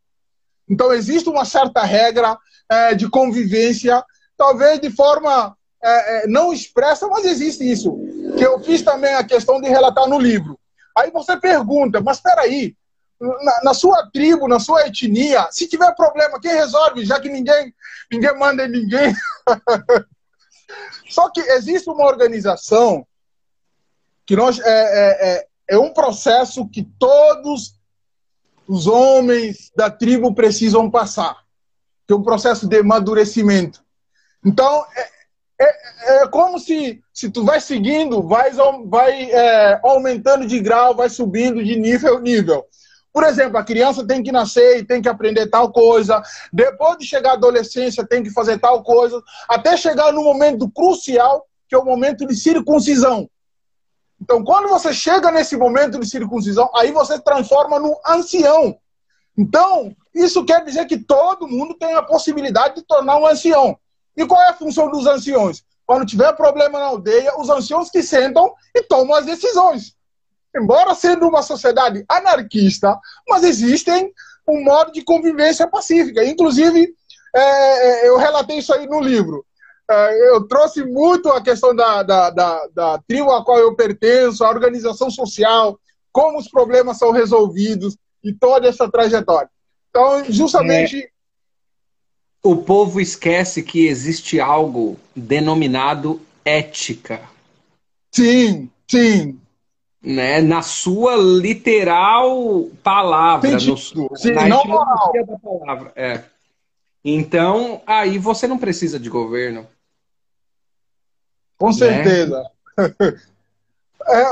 [0.69, 2.37] Então, existe uma certa regra
[2.69, 4.03] é, de convivência,
[4.37, 7.97] talvez de forma é, é, não expressa, mas existe isso.
[8.37, 10.57] Que eu fiz também a questão de relatar no livro.
[10.97, 12.75] Aí você pergunta, mas espera aí,
[13.21, 17.05] na, na, sua tribo, na sua etnia, se tiver problema, quem resolve?
[17.05, 17.73] Já que ninguém,
[18.11, 19.13] ninguém manda em ninguém.
[21.09, 23.05] Só que existe uma organização
[24.25, 27.75] que nós é, é, é, é um processo que todos
[28.67, 31.37] os homens da tribo precisam passar,
[32.07, 33.83] que é um processo de amadurecimento.
[34.43, 35.09] Então, é,
[35.61, 38.51] é, é, como se, se tu vai seguindo, vai,
[38.85, 42.65] vai é, aumentando de grau, vai subindo de nível nível.
[43.13, 46.21] Por exemplo, a criança tem que nascer e tem que aprender tal coisa,
[46.51, 51.45] depois de chegar à adolescência tem que fazer tal coisa, até chegar no momento crucial,
[51.67, 53.29] que é o momento de circuncisão.
[54.21, 58.77] Então, quando você chega nesse momento de circuncisão, aí você transforma no ancião.
[59.37, 63.77] Então, isso quer dizer que todo mundo tem a possibilidade de tornar um ancião.
[64.15, 65.63] E qual é a função dos anciões?
[65.85, 69.95] Quando tiver problema na aldeia, os anciãos que sentam e tomam as decisões.
[70.55, 74.11] Embora sendo uma sociedade anarquista, mas existem
[74.47, 76.23] um modo de convivência pacífica.
[76.25, 76.93] Inclusive,
[77.33, 79.45] é, é eu relatei isso aí no livro.
[79.89, 84.43] É, eu trouxe muito a questão da, da, da, da tribo a qual eu pertenço,
[84.43, 85.77] a organização social,
[86.11, 89.49] como os problemas são resolvidos e toda essa trajetória.
[89.89, 91.03] Então, justamente.
[91.03, 91.09] É,
[92.43, 97.21] o povo esquece que existe algo denominado ética.
[98.11, 99.40] Sim, sim.
[100.03, 105.13] Né, na sua literal palavra, no, sim, na não moral.
[105.13, 105.91] da palavra.
[105.95, 106.23] É.
[107.05, 109.67] Então, aí você não precisa de governo.
[111.55, 111.73] Com né?
[111.73, 112.43] certeza.
[114.07, 114.25] é,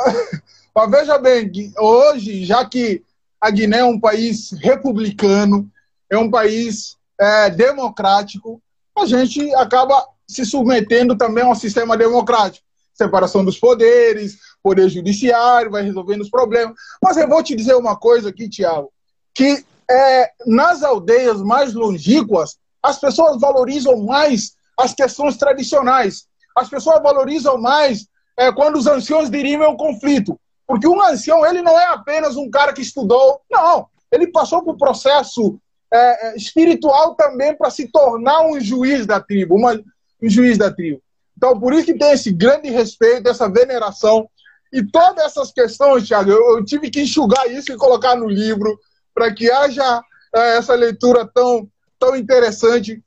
[0.74, 3.04] mas veja bem, hoje, já que
[3.40, 5.70] a Guiné é um país republicano,
[6.10, 8.62] é um país é, democrático,
[8.98, 12.66] a gente acaba se submetendo também a um sistema democrático.
[12.94, 16.76] Separação dos poderes, poder judiciário, vai resolvendo os problemas.
[17.02, 18.92] Mas eu vou te dizer uma coisa aqui, Tiago,
[19.34, 26.28] que é, nas aldeias mais longínquas, as pessoas valorizam mais as questões tradicionais.
[26.56, 30.40] As pessoas valorizam mais é, quando os anciões dirimem o conflito.
[30.66, 33.88] Porque um ancião, ele não é apenas um cara que estudou, não.
[34.12, 35.60] Ele passou por um processo
[35.92, 39.74] é, é espiritual também para se tornar um juiz da tribo, uma,
[40.22, 41.02] um juiz da tribo.
[41.36, 44.30] Então, por isso que tem esse grande respeito, essa veneração.
[44.72, 48.80] E todas essas questões, Thiago, eu, eu tive que enxugar isso e colocar no livro
[49.14, 50.02] para que haja
[50.36, 53.04] é, essa leitura tão, tão interessante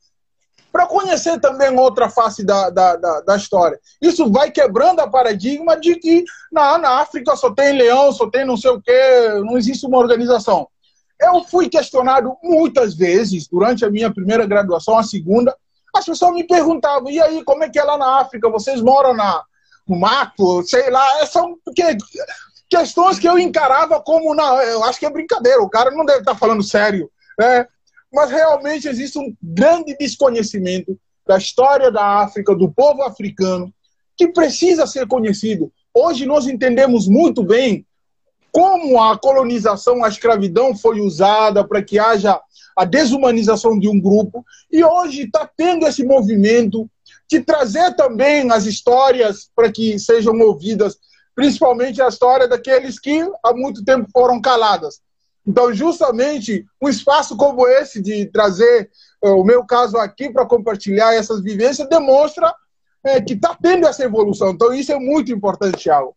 [0.72, 3.78] para conhecer também outra face da, da, da, da, história.
[4.00, 8.44] Isso vai quebrando a paradigma de que na, na África só tem leão, só tem
[8.44, 10.66] não sei o quê, não existe uma organização.
[11.20, 15.54] Eu fui questionado muitas vezes durante a minha primeira graduação, a segunda.
[15.94, 18.50] As pessoas me perguntavam: e aí, como é que é lá na África?
[18.50, 19.42] Vocês moram na,
[19.86, 20.62] mato?
[20.64, 21.26] Sei lá.
[21.26, 21.96] São que,
[22.68, 24.34] questões que eu encarava como.
[24.34, 27.10] Não, eu acho que é brincadeira, o cara não deve estar falando sério.
[27.38, 27.66] Né?
[28.12, 33.72] mas realmente existe um grande desconhecimento da história da África, do povo africano,
[34.16, 35.72] que precisa ser conhecido.
[35.94, 37.86] Hoje nós entendemos muito bem
[38.50, 42.38] como a colonização, a escravidão foi usada para que haja
[42.76, 46.88] a desumanização de um grupo, e hoje está tendo esse movimento
[47.32, 50.98] de trazer também as histórias para que sejam ouvidas,
[51.34, 55.00] principalmente a história daqueles que há muito tempo foram caladas.
[55.46, 58.90] Então, justamente, um espaço como esse de trazer
[59.24, 62.54] uh, o meu caso aqui para compartilhar essas vivências demonstra
[63.04, 64.50] é, que está tendo essa evolução.
[64.50, 66.14] Então, isso é muito importante, Thiago.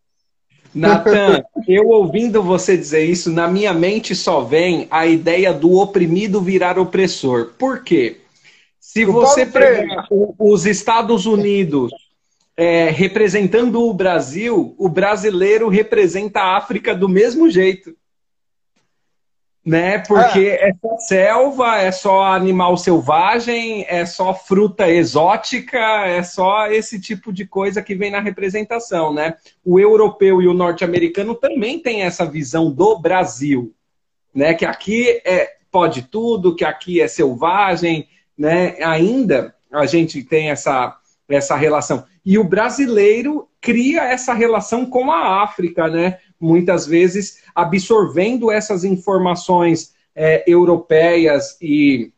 [0.74, 6.40] Natan, eu ouvindo você dizer isso, na minha mente só vem a ideia do oprimido
[6.40, 7.52] virar opressor.
[7.58, 8.20] Por quê?
[8.86, 10.06] Se você pegar
[10.38, 11.92] os Estados Unidos
[12.56, 17.94] é, representando o Brasil, o brasileiro representa a África do mesmo jeito
[19.66, 19.98] né?
[19.98, 20.68] Porque é.
[20.68, 20.72] é.
[20.80, 27.44] só selva, é só animal selvagem, é só fruta exótica, é só esse tipo de
[27.44, 29.34] coisa que vem na representação, né?
[29.64, 33.74] O europeu e o norte-americano também têm essa visão do Brasil,
[34.32, 34.54] né?
[34.54, 38.76] Que aqui é pode tudo, que aqui é selvagem, né?
[38.82, 40.96] Ainda a gente tem essa
[41.28, 42.04] essa relação.
[42.24, 46.18] E o brasileiro cria essa relação com a África, né?
[46.40, 52.12] muitas vezes absorvendo essas informações é, europeias e,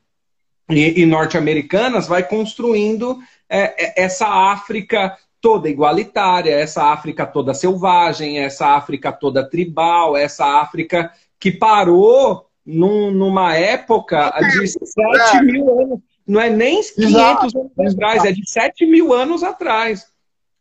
[0.68, 8.40] e, e norte-americanas, vai construindo é, é, essa África toda igualitária, essa África toda selvagem,
[8.40, 16.00] essa África toda tribal, essa África que parou num, numa época de 7 mil anos.
[16.28, 17.72] Não é nem 500 Exato.
[17.78, 20.06] anos atrás, é de 7 mil anos atrás.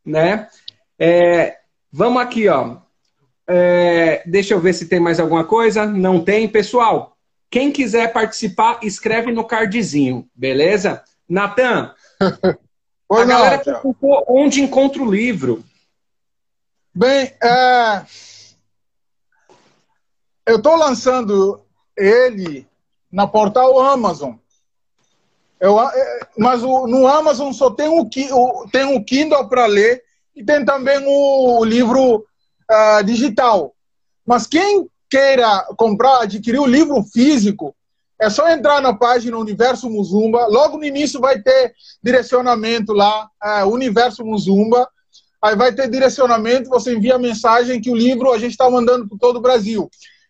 [0.06, 0.48] Né?
[0.98, 1.58] É,
[1.92, 2.78] vamos aqui, ó.
[3.46, 5.86] É, deixa eu ver se tem mais alguma coisa.
[5.86, 6.48] Não tem.
[6.48, 7.18] Pessoal,
[7.50, 11.04] quem quiser participar, escreve no cardzinho, beleza?
[11.28, 11.94] Natan,
[13.12, 15.62] a galera perguntou onde encontra o livro.
[16.96, 18.06] Bem, é...
[20.46, 21.62] eu estou lançando
[21.96, 22.66] ele
[23.12, 24.36] na portal Amazon.
[25.60, 28.06] Eu, é, mas o, no Amazon só tem o,
[28.72, 30.04] tem o Kindle para ler
[30.36, 32.26] e tem também o livro
[32.70, 33.74] uh, digital.
[34.26, 37.76] Mas quem queira comprar, adquirir o livro físico,
[38.20, 40.48] é só entrar na página Universo Muzumba.
[40.48, 44.88] Logo no início vai ter direcionamento lá, é, Universo Muzumba.
[45.42, 49.08] Aí vai ter direcionamento, você envia a mensagem que o livro a gente está mandando
[49.08, 49.90] para todo o Brasil.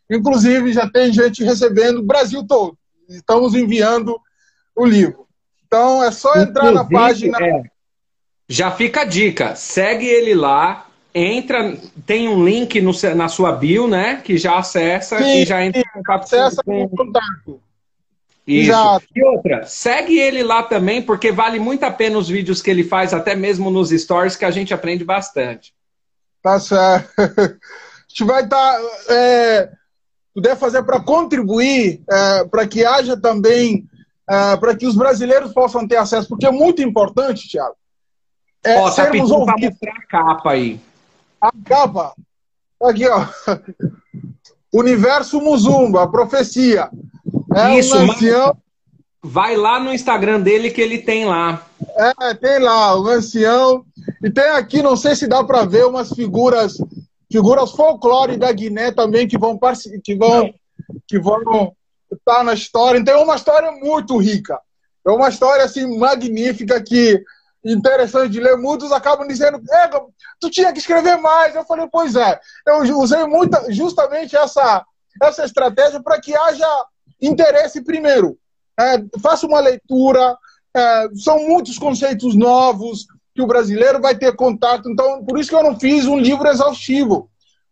[0.09, 2.77] Inclusive, já tem gente recebendo Brasil todo.
[3.09, 4.19] Estamos enviando
[4.77, 5.27] o livro.
[5.65, 7.37] Então, é só entrar Inclusive, na página.
[7.45, 7.63] É,
[8.47, 9.55] já fica a dica.
[9.55, 10.85] Segue ele lá.
[11.13, 11.75] Entra,
[12.05, 14.21] tem um link no, na sua bio, né?
[14.23, 16.87] Que já acessa sim, e já entra em contato acessa com...
[16.89, 17.59] contato.
[18.47, 18.71] Isso.
[18.71, 19.05] Exato.
[19.13, 22.83] E outra, segue ele lá também, porque vale muito a pena os vídeos que ele
[22.83, 25.73] faz, até mesmo nos stories, que a gente aprende bastante.
[26.41, 27.11] Tá certo.
[28.07, 28.57] A gente vai estar.
[28.57, 29.69] Tá, é,
[30.33, 33.85] puder fazer para contribuir, é, para que haja também.
[34.29, 37.75] É, para que os brasileiros possam ter acesso, porque é muito importante, Thiago.
[38.63, 40.79] É, ó, tá pedindo para mostrar a capa aí.
[41.39, 42.13] A capa?
[42.81, 43.25] Aqui, ó.
[44.73, 46.89] Universo Muzumba, a profecia.
[47.55, 48.57] É Isso, um ancião.
[49.23, 51.65] Vai lá no Instagram dele que ele tem lá.
[52.21, 53.85] É, tem lá, o ancião.
[54.23, 56.77] E tem aqui, não sei se dá para ver, umas figuras,
[57.31, 59.59] figuras folclore da Guiné também que vão
[60.03, 60.53] que vão
[61.07, 61.75] que vão
[62.11, 62.99] estar na história.
[62.99, 64.59] Então é uma história muito rica.
[65.05, 67.21] É uma história assim magnífica que
[67.65, 68.57] interessante de ler.
[68.57, 69.61] Muitos acabam dizendo,
[70.39, 71.55] tu tinha que escrever mais.
[71.55, 72.39] Eu falei, pois é.
[72.65, 74.85] Eu usei muita, justamente essa
[75.21, 76.67] essa estratégia para que haja
[77.21, 78.37] interesse primeiro.
[78.79, 80.37] É, faça uma leitura,
[80.75, 84.89] é, são muitos conceitos novos que o brasileiro vai ter contato.
[84.89, 87.29] Então, por isso que eu não fiz um livro exaustivo.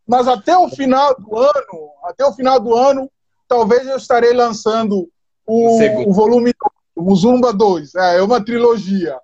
[0.08, 3.10] Mas até o final do ano, até o final do ano,
[3.48, 5.10] talvez eu estarei lançando
[5.46, 6.54] o, o volume
[6.96, 7.96] o Muzumba 2.
[7.96, 9.18] É, é uma trilogia.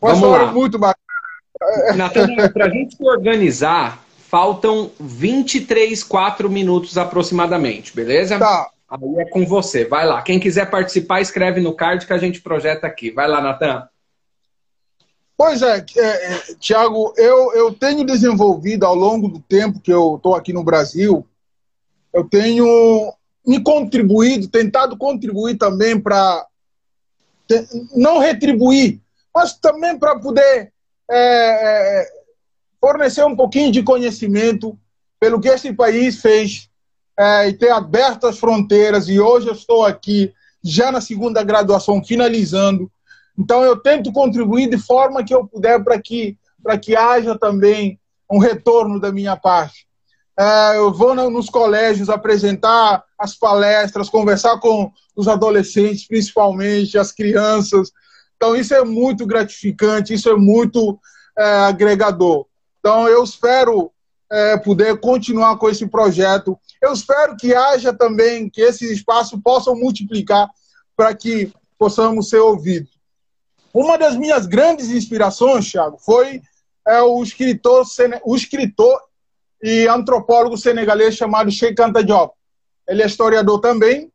[0.00, 0.52] Uma Vamos lá.
[0.52, 1.02] muito bacana.
[1.96, 8.38] Natan, para a gente se organizar, faltam 23, 4 minutos aproximadamente, beleza?
[8.38, 8.70] Tá.
[8.88, 9.84] Aí é com você.
[9.84, 10.22] Vai lá.
[10.22, 13.10] Quem quiser participar, escreve no card que a gente projeta aqui.
[13.10, 13.88] Vai lá, Natan.
[15.36, 20.16] Pois é, é, é Tiago, eu, eu tenho desenvolvido ao longo do tempo que eu
[20.16, 21.26] estou aqui no Brasil,
[22.12, 23.12] eu tenho
[23.46, 26.46] me contribuído, tentado contribuir também para
[27.94, 29.00] não retribuir,
[29.34, 30.72] mas também para poder
[31.10, 32.08] é, é,
[32.80, 34.78] fornecer um pouquinho de conhecimento
[35.20, 36.70] pelo que este país fez
[37.18, 40.32] é, e ter aberto as fronteiras, e hoje eu estou aqui
[40.62, 42.90] já na segunda graduação, finalizando.
[43.38, 46.36] Então, eu tento contribuir de forma que eu puder para que,
[46.80, 47.98] que haja também
[48.30, 49.86] um retorno da minha parte.
[50.42, 57.92] É, eu vou nos colégios apresentar as palestras, conversar com os adolescentes, principalmente, as crianças.
[58.34, 60.98] Então, isso é muito gratificante, isso é muito
[61.38, 62.46] é, agregador.
[62.80, 63.92] Então, eu espero
[64.32, 66.58] é, poder continuar com esse projeto.
[66.80, 70.50] Eu espero que haja também, que esse espaço possa multiplicar
[70.96, 72.90] para que possamos ser ouvidos.
[73.72, 76.42] Uma das minhas grandes inspirações, Thiago, foi
[76.84, 77.86] é, o, escritor,
[78.24, 79.00] o escritor
[79.62, 82.34] e antropólogo senegalês chamado Sheikh Anta Diop.
[82.88, 84.10] Ele é historiador também.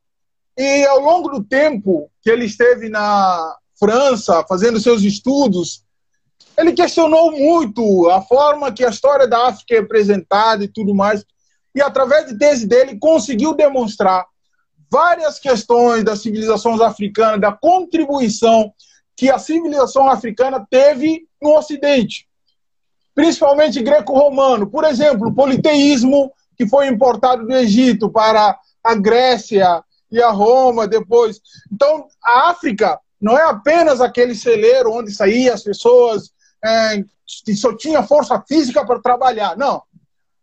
[0.57, 5.83] E ao longo do tempo que ele esteve na França fazendo seus estudos,
[6.57, 11.23] ele questionou muito a forma que a história da África é apresentada e tudo mais.
[11.73, 14.25] E através de tese dele conseguiu demonstrar
[14.91, 18.73] várias questões das civilizações africanas, da contribuição
[19.15, 22.26] que a civilização africana teve no Ocidente,
[23.17, 24.69] principalmente greco-romano.
[24.69, 30.87] Por exemplo, o politeísmo que foi importado do Egito para a Grécia e a Roma
[30.87, 31.41] depois.
[31.73, 36.29] Então, a África não é apenas aquele celeiro onde saíam as pessoas
[36.63, 37.03] é,
[37.55, 39.57] só tinha força física para trabalhar.
[39.57, 39.81] Não.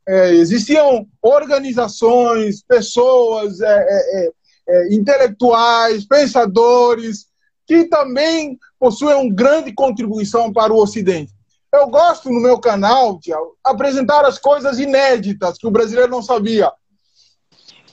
[0.07, 4.31] É, existiam organizações, pessoas, é, é, é,
[4.67, 7.27] é intelectuais, pensadores,
[7.69, 11.33] que também possuem uma grande contribuição para o Ocidente.
[11.75, 13.33] Eu gosto no meu canal, de
[13.65, 16.71] apresentar as coisas inéditas que o brasileiro não sabia.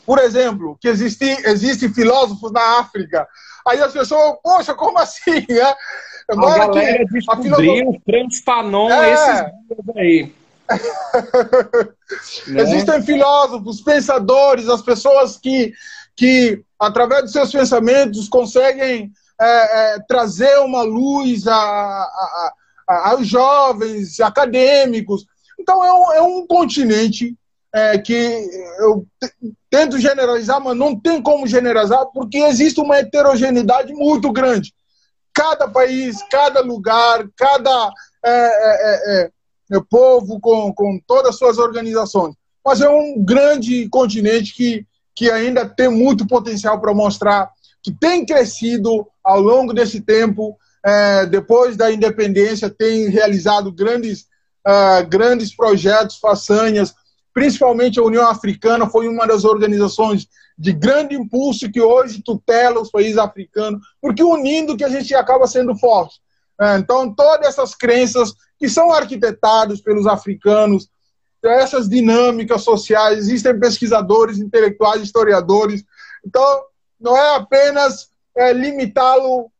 [0.05, 3.27] Por exemplo, que existem existe filósofos na África.
[3.67, 5.45] Aí as pessoas, poxa, como assim?
[5.49, 5.75] Né?
[6.37, 9.13] Agora a galera que, descobriu o Franz Fanon é.
[9.13, 9.35] esses
[9.67, 10.35] dias aí.
[12.47, 12.61] né?
[12.61, 15.73] Existem filósofos, pensadores, as pessoas que,
[16.15, 22.53] que através de seus pensamentos, conseguem é, é, trazer uma luz a, a, a,
[23.09, 25.25] aos jovens, acadêmicos.
[25.59, 27.35] Então, é um, é um continente
[27.73, 28.47] é, que
[28.79, 29.05] eu
[29.69, 34.73] tento generalizar, mas não tem como generalizar, porque existe uma heterogeneidade muito grande
[35.33, 37.91] cada país, cada lugar, cada
[38.23, 39.31] é é, é, é,
[39.77, 42.35] é, povo com, com todas as suas organizações.
[42.63, 44.85] mas é um grande continente que,
[45.15, 47.49] que ainda tem muito potencial para mostrar
[47.81, 54.27] que tem crescido ao longo desse tempo, é, depois da independência, tem realizado grandes,
[54.67, 56.93] uh, grandes projetos, façanhas,
[57.33, 60.27] principalmente a União Africana foi uma das organizações
[60.57, 65.47] de grande impulso que hoje tutela os países africanos, porque unindo que a gente acaba
[65.47, 66.19] sendo forte.
[66.59, 70.87] É, então, todas essas crenças que são arquitetadas pelos africanos,
[71.43, 75.83] essas dinâmicas sociais, existem pesquisadores, intelectuais, historiadores.
[76.23, 76.61] Então,
[76.99, 79.51] não é apenas é, limitá-lo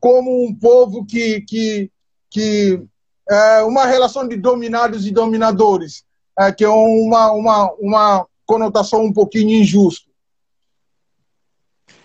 [0.00, 1.90] como um povo que, que,
[2.30, 2.80] que
[3.28, 6.04] é uma relação de dominados e dominadores,
[6.38, 10.06] é, que é uma, uma, uma conotação um pouquinho injusta.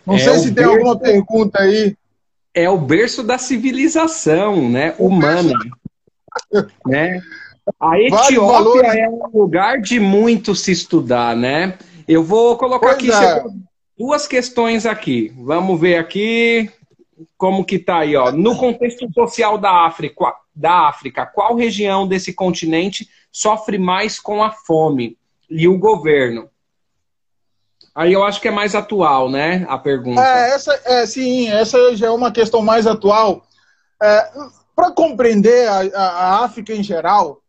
[0.05, 1.95] Não é sei se tem berço, alguma pergunta aí.
[2.53, 5.53] É o berço da civilização né, humana.
[6.87, 7.21] né?
[7.79, 11.77] A Etiópia é um lugar de muito se estudar, né?
[12.07, 13.43] Eu vou colocar pois aqui é.
[13.97, 15.31] duas questões aqui.
[15.37, 16.69] Vamos ver aqui
[17.37, 18.31] como que tá aí, ó.
[18.31, 24.51] No contexto social da África, da África, qual região desse continente sofre mais com a
[24.51, 25.17] fome
[25.49, 26.49] e o governo?
[27.93, 29.65] Aí eu acho que é mais atual, né?
[29.67, 30.21] A pergunta.
[30.21, 33.43] É, essa, é sim, essa já é uma questão mais atual.
[34.01, 34.31] É,
[34.75, 37.41] Para compreender a, a, África em geral,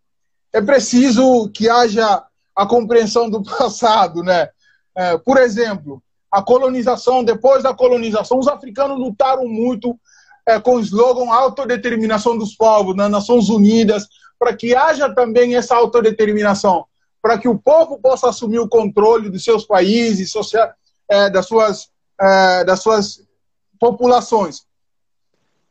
[0.52, 4.48] é preciso que haja a compreensão do passado, né?
[4.94, 6.02] É, por exemplo,
[6.32, 9.98] a colonização, depois da colonização, os africanos lutaram muito
[10.46, 14.08] é, com o slogan autodeterminação dos povos, nas Nações Unidas,
[14.38, 16.86] para que haja também essa autodeterminação
[17.22, 20.68] para que o povo possa assumir o controle dos seus países, social,
[21.08, 21.88] é, das, suas,
[22.20, 23.22] é, das suas
[23.78, 24.66] populações.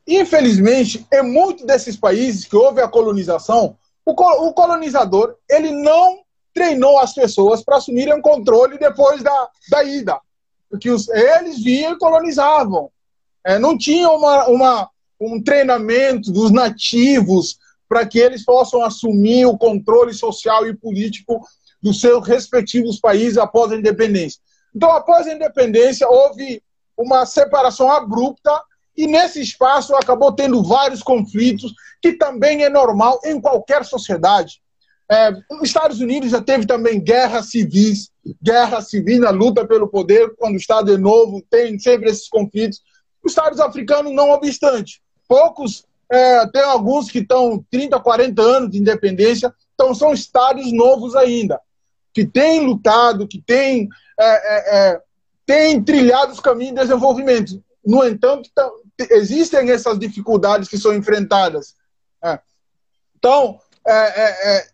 [0.08, 6.22] Infelizmente, em muitos desses países que houve a colonização, o, o colonizador ele não
[6.54, 10.18] treinou as pessoas para assumirem o controle depois da, da ida.
[10.72, 12.90] Porque os, eles vinham e colonizavam.
[13.44, 19.58] É, não tinha uma, uma, um treinamento dos nativos para que eles possam assumir o
[19.58, 21.46] controle social e político
[21.82, 24.40] dos seus respectivos países após a independência.
[24.74, 26.62] Então, após a independência, houve
[26.96, 28.58] uma separação abrupta
[28.96, 34.62] e nesse espaço acabou tendo vários conflitos, que também é normal em qualquer sociedade.
[35.10, 38.10] É, os Estados Unidos já teve também guerras civis,
[38.42, 42.80] guerra civil na luta pelo poder, quando o Estado é novo, tem sempre esses conflitos.
[43.22, 48.78] Os Estados africanos, não obstante, poucos é, tem alguns que estão 30, 40 anos de
[48.78, 51.58] independência, então são estados novos ainda,
[52.12, 53.88] que têm lutado, que têm,
[54.20, 55.00] é, é, é
[55.46, 57.62] têm trilhado os caminhos de desenvolvimento.
[57.84, 58.48] No entanto,
[59.10, 61.74] existem essas dificuldades que são enfrentadas.
[62.22, 62.38] É.
[63.16, 64.66] Então, é,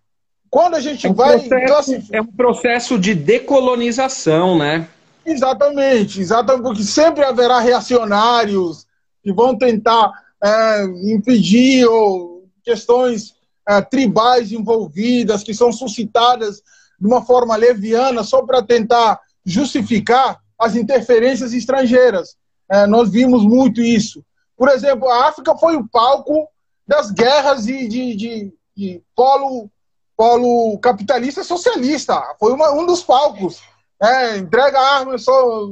[0.51, 1.39] quando a gente é um vai.
[1.39, 4.89] Processo, é um processo de decolonização, né?
[5.25, 8.87] Exatamente, exatamente, porque sempre haverá reacionários
[9.23, 10.11] que vão tentar
[10.43, 13.35] é, impedir ou questões
[13.69, 16.63] é, tribais envolvidas que são suscitadas
[16.99, 22.37] de uma forma leviana só para tentar justificar as interferências estrangeiras.
[22.71, 24.25] É, nós vimos muito isso.
[24.57, 26.49] Por exemplo, a África foi o palco
[26.87, 29.71] das guerras de, de, de, de polo,
[30.19, 32.21] polo capitalista socialista.
[32.41, 33.61] Foi uma, um dos palcos.
[34.03, 35.69] É, entrega armas, só,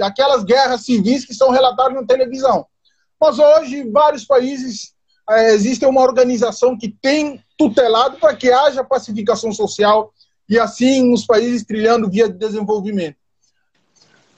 [0.00, 2.66] aquelas guerras civis que são relatadas na televisão.
[3.20, 4.94] Mas hoje, vários países,
[5.28, 10.12] é, existe uma organização que tem tutelado para que haja pacificação social
[10.48, 13.16] e assim os países trilhando via de desenvolvimento.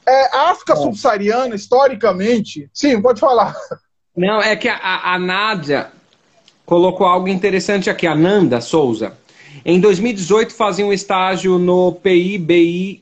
[0.07, 2.69] É, a África subsaariana, historicamente.
[2.73, 3.55] Sim, pode falar.
[4.17, 5.91] Não, é que a, a Nádia
[6.67, 9.17] colocou algo interessante aqui, a Nanda Souza.
[9.65, 13.01] Em 2018, fazia um estágio no PIBID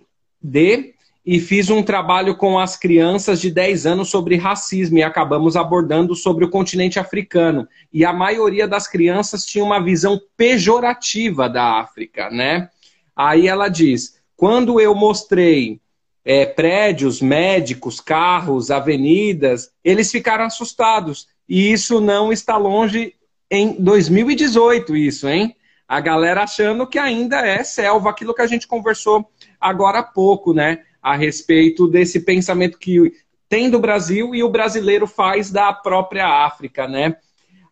[1.24, 6.14] e fiz um trabalho com as crianças de 10 anos sobre racismo e acabamos abordando
[6.14, 7.66] sobre o continente africano.
[7.90, 12.68] E a maioria das crianças tinha uma visão pejorativa da África, né?
[13.16, 15.80] Aí ela diz: quando eu mostrei
[16.22, 21.26] é, prédios, médicos, carros, avenidas, eles ficaram assustados.
[21.48, 23.14] E isso não está longe
[23.50, 25.56] em 2018, isso, hein?
[25.90, 29.28] A galera achando que ainda é selva, aquilo que a gente conversou
[29.60, 30.84] agora há pouco, né?
[31.02, 33.12] a respeito desse pensamento que
[33.48, 37.16] tem do Brasil e o brasileiro faz da própria África, né?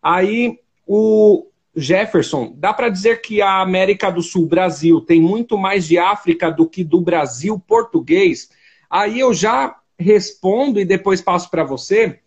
[0.01, 5.85] Aí o Jefferson, dá para dizer que a América do Sul, Brasil, tem muito mais
[5.85, 8.49] de África do que do Brasil português?
[8.89, 12.19] Aí eu já respondo e depois passo para você.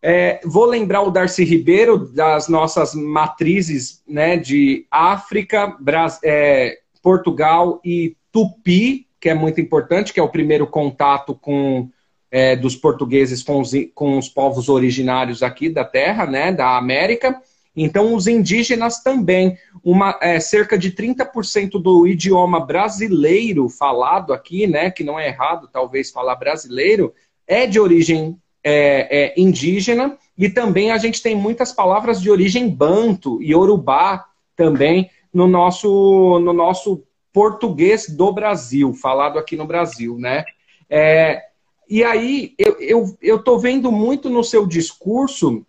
[0.00, 5.76] É, vou lembrar o Darcy Ribeiro das nossas matrizes né, de África,
[6.22, 11.90] é, Portugal e Tupi, que é muito importante, que é o primeiro contato com
[12.30, 17.40] é, dos portugueses com os, com os povos originários aqui da terra, né, da América.
[17.74, 19.56] Então, os indígenas também.
[19.82, 25.68] Uma, é, cerca de 30% do idioma brasileiro falado aqui, né, que não é errado
[25.72, 27.14] talvez falar brasileiro,
[27.46, 30.16] é de origem é, é, indígena.
[30.36, 36.38] E também a gente tem muitas palavras de origem banto e urubá também no nosso,
[36.40, 37.02] no nosso
[37.32, 40.44] português do Brasil, falado aqui no Brasil, né?
[40.88, 41.42] É,
[41.88, 45.64] e aí, eu eu, eu vendo muito no seu discurso,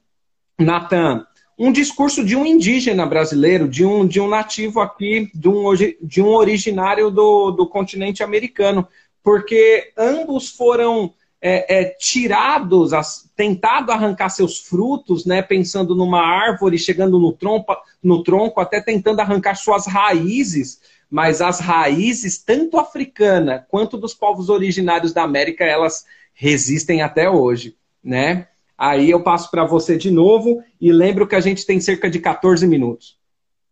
[0.58, 1.26] Natan,
[1.58, 6.22] um discurso de um indígena brasileiro, de um, de um nativo aqui, de um, de
[6.22, 8.88] um originário do, do continente americano,
[9.22, 16.78] porque ambos foram é, é, tirados, as, tentado arrancar seus frutos, né, pensando numa árvore,
[16.78, 23.66] chegando no tronco, no tronco, até tentando arrancar suas raízes, mas as raízes, tanto africana
[23.70, 28.48] quanto dos povos originários da América, elas resistem até hoje, né?
[28.78, 32.20] Aí eu passo para você de novo e lembro que a gente tem cerca de
[32.20, 33.18] 14 minutos.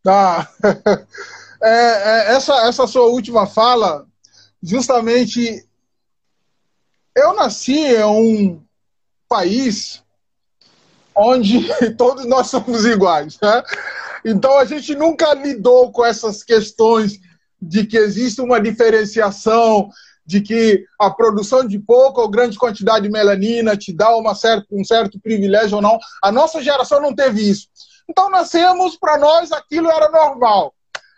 [0.03, 0.49] Tá.
[1.59, 4.05] É, essa, essa sua última fala,
[4.61, 5.66] justamente
[7.17, 8.63] eu nasci em um
[9.27, 10.03] país
[11.15, 13.39] onde todos nós somos iguais.
[13.41, 13.63] Né?
[14.23, 17.19] Então a gente nunca lidou com essas questões
[17.59, 19.89] de que existe uma diferenciação,
[20.23, 24.67] de que a produção de pouca ou grande quantidade de melanina te dá uma certa,
[24.71, 25.97] um certo privilégio ou não.
[26.21, 27.67] A nossa geração não teve isso.
[28.07, 30.73] Então nascemos, para nós aquilo era normal.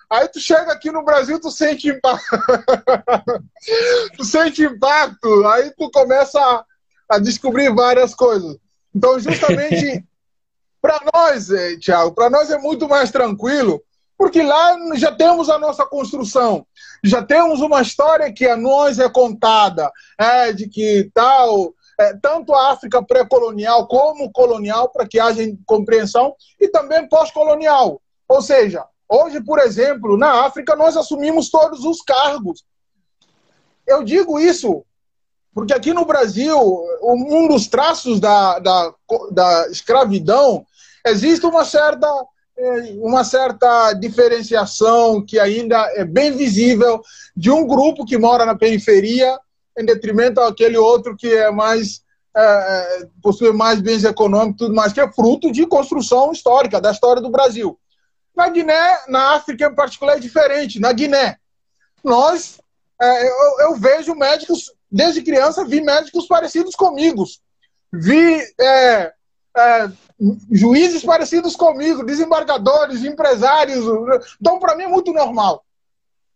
[0.10, 2.36] Aí tu chega aqui no Brasil, tu sente impacto.
[4.18, 6.66] tu sente impacto, aí tu começa a,
[7.10, 8.58] a descobrir várias coisas.
[8.94, 10.04] Então, justamente,
[10.82, 13.84] para nós, eh, Tiago, para nós é muito mais tranquilo,
[14.18, 16.66] porque lá já temos a nossa construção,
[17.04, 22.54] já temos uma história que a nós é contada, é, de que tal, é, tanto
[22.54, 28.02] a África pré-colonial como colonial, para que haja compreensão, e também pós-colonial.
[28.28, 32.64] Ou seja, Hoje, por exemplo, na África, nós assumimos todos os cargos.
[33.88, 34.86] Eu digo isso
[35.54, 36.58] porque aqui no Brasil,
[37.02, 38.94] um dos traços da, da,
[39.32, 40.66] da escravidão,
[41.06, 42.08] existe uma certa,
[42.58, 47.02] é, uma certa diferenciação que ainda é bem visível
[47.36, 49.38] de um grupo que mora na periferia
[49.78, 52.04] em detrimento daquele outro que é mais
[52.38, 57.22] é, possui mais bens econômicos, tudo mais, que é fruto de construção histórica da história
[57.22, 57.78] do Brasil.
[58.40, 60.80] Na Guiné, na África em particular, é diferente.
[60.80, 61.36] Na Guiné,
[62.02, 62.58] nós,
[63.02, 67.26] é, eu, eu, vejo médicos, desde criança, vi médicos parecidos comigo.
[67.92, 69.12] Vi é,
[69.58, 69.92] é,
[70.50, 73.84] juízes parecidos comigo, desembargadores, empresários.
[74.40, 75.66] Então, para mim, é muito normal.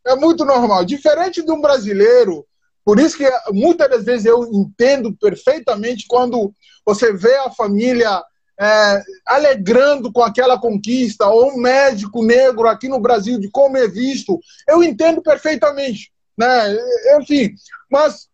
[0.05, 0.83] É muito normal.
[0.83, 2.45] Diferente de um brasileiro,
[2.83, 6.53] por isso que muitas das vezes eu entendo perfeitamente quando
[6.85, 8.21] você vê a família
[8.59, 13.87] é, alegrando com aquela conquista, ou um médico negro aqui no Brasil, de como é
[13.87, 16.11] visto, eu entendo perfeitamente.
[16.37, 16.77] Né?
[17.19, 17.53] Enfim,
[17.91, 18.27] mas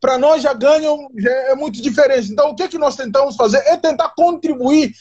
[0.00, 2.30] para nós já ganham, já é muito diferente.
[2.30, 4.92] Então, o que, é que nós tentamos fazer é tentar contribuir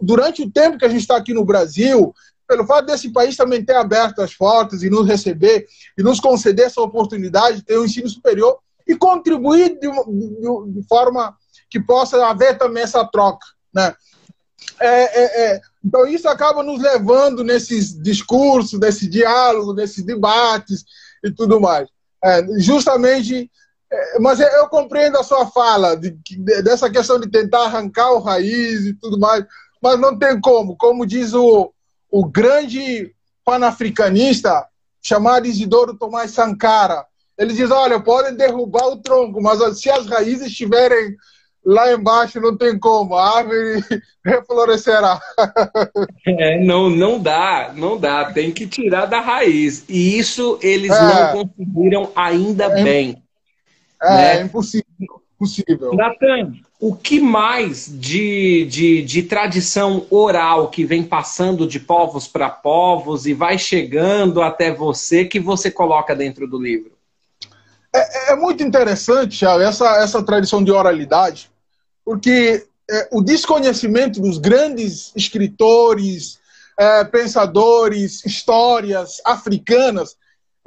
[0.00, 2.14] durante o tempo que a gente está aqui no Brasil,
[2.46, 6.66] pelo fato desse país também ter aberto as portas e nos receber e nos conceder
[6.66, 11.36] essa oportunidade de ter um ensino superior e contribuir de, de, de forma
[11.68, 13.46] que possa haver também essa troca.
[13.74, 13.94] Né?
[14.80, 20.84] É, é, é, então, isso acaba nos levando nesses discursos, nesse diálogo, nesses debates
[21.24, 21.88] e tudo mais.
[22.22, 23.50] É, justamente,
[23.90, 28.20] é, mas eu compreendo a sua fala de, de, dessa questão de tentar arrancar o
[28.20, 29.44] raiz e tudo mais,
[29.82, 30.76] mas não tem como.
[30.76, 31.72] Como diz o,
[32.10, 33.14] o grande
[33.44, 34.66] panafricanista
[35.00, 37.06] chamado Isidoro Tomás Sankara,
[37.38, 41.16] ele diz: olha, podem derrubar o tronco, mas se as raízes estiverem
[41.68, 43.84] lá embaixo não tem como, a árvore
[44.24, 45.20] reflorescerá.
[46.26, 49.84] É, não, não dá, não dá, tem que tirar da raiz.
[49.86, 53.22] E isso eles é, não conseguiram ainda é, bem.
[54.02, 54.36] É, né?
[54.38, 55.22] é impossível.
[55.36, 55.92] impossível.
[55.92, 62.48] Natan, o que mais de, de, de tradição oral que vem passando de povos para
[62.48, 66.92] povos e vai chegando até você que você coloca dentro do livro?
[67.94, 71.50] É, é, muito interessante, Thiago, essa, essa tradição de oralidade,
[72.08, 76.38] porque é, o desconhecimento dos grandes escritores,
[76.78, 80.16] é, pensadores, histórias africanas,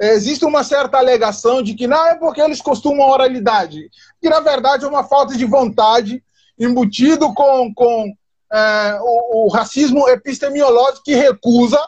[0.00, 3.90] é, existe uma certa alegação de que não é porque eles costumam oralidade,
[4.20, 6.22] que na verdade é uma falta de vontade
[6.56, 8.14] embutido com, com
[8.52, 11.80] é, o, o, racismo epistemiológico que recusa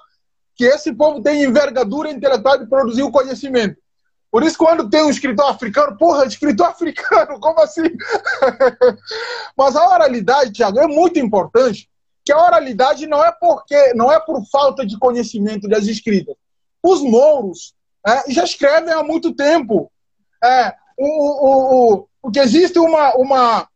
[0.56, 3.76] que esse povo tem envergadura intelectual de produzir o conhecimento.
[4.34, 7.82] Por isso, quando tem um escritor africano, porra, escritor africano, como assim?
[9.56, 11.88] Mas a oralidade, Tiago, é muito importante,
[12.24, 16.34] que a oralidade não é porque não é por falta de conhecimento das escritas.
[16.82, 17.74] Os mouros
[18.04, 19.88] é, já escrevem há muito tempo.
[20.42, 23.68] É, o, o, o, porque existe uma, uma,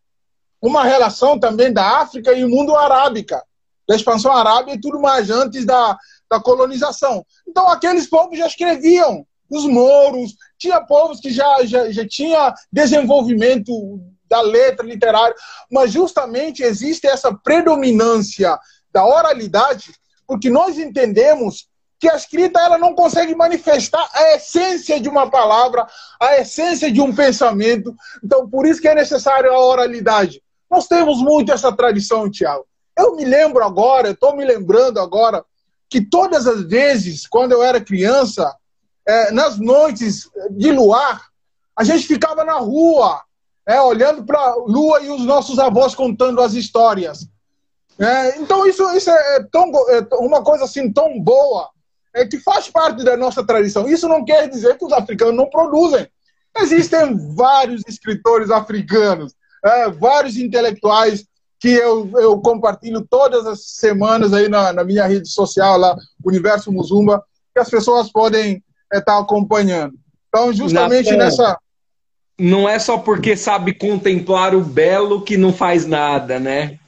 [0.61, 3.45] uma relação também da África e o mundo arábica,
[3.89, 5.97] da expansão arábica e tudo mais antes da,
[6.29, 7.25] da colonização.
[7.47, 13.73] Então, aqueles povos já escreviam os mouros, tinha povos que já, já, já tinha desenvolvimento
[14.29, 15.35] da letra literária,
[15.71, 18.59] mas justamente existe essa predominância
[18.93, 19.95] da oralidade,
[20.27, 25.87] porque nós entendemos que a escrita ela não consegue manifestar a essência de uma palavra,
[26.21, 27.95] a essência de um pensamento.
[28.23, 30.41] Então, por isso que é necessário a oralidade.
[30.71, 32.67] Nós temos muito essa tradição, Tiago.
[32.97, 35.45] Eu me lembro agora, estou me lembrando agora,
[35.89, 38.55] que todas as vezes, quando eu era criança,
[39.09, 41.29] é, nas noites de luar,
[41.75, 43.23] a gente ficava na rua,
[43.67, 47.27] é, olhando para a lua e os nossos avós contando as histórias.
[47.99, 51.71] É, então isso, isso é, é tão, é uma coisa assim tão boa,
[52.15, 53.89] é que faz parte da nossa tradição.
[53.89, 56.07] Isso não quer dizer que os africanos não produzem.
[56.59, 59.35] Existem vários escritores africanos,
[59.65, 61.25] é, vários intelectuais
[61.59, 66.71] que eu, eu compartilho todas as semanas aí na, na minha rede social, lá, Universo
[66.71, 69.95] Muzumba, que as pessoas podem estar tá acompanhando.
[70.29, 71.59] Então, justamente nessa.
[72.39, 76.79] Não é só porque sabe contemplar o belo que não faz nada, né?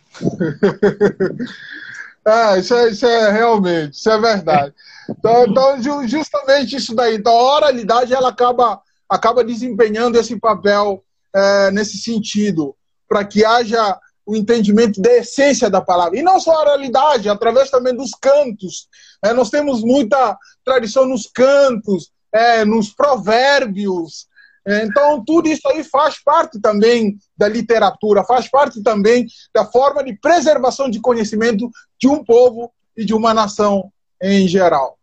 [2.25, 4.73] é, isso é, isso é realmente, isso é verdade.
[5.09, 7.17] Então, então, justamente isso daí.
[7.17, 11.03] Então, a oralidade ela acaba, acaba desempenhando esse papel
[11.35, 12.77] é, nesse sentido,
[13.09, 16.17] para que haja o entendimento da essência da palavra.
[16.17, 18.89] E não só a oralidade, através também dos cantos.
[19.23, 24.27] É, nós temos muita tradição nos cantos, é, nos provérbios.
[24.67, 30.05] É, então, tudo isso aí faz parte também da literatura, faz parte também da forma
[30.05, 33.91] de preservação de conhecimento de um povo e de uma nação
[34.23, 34.99] em geral.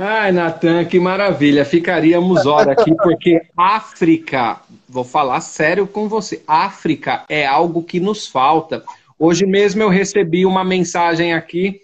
[0.00, 1.64] Ai, Natan, que maravilha.
[1.64, 8.26] Ficaríamos hora aqui, porque África, vou falar sério com você, África é algo que nos
[8.26, 8.84] falta.
[9.18, 11.80] Hoje mesmo eu recebi uma mensagem aqui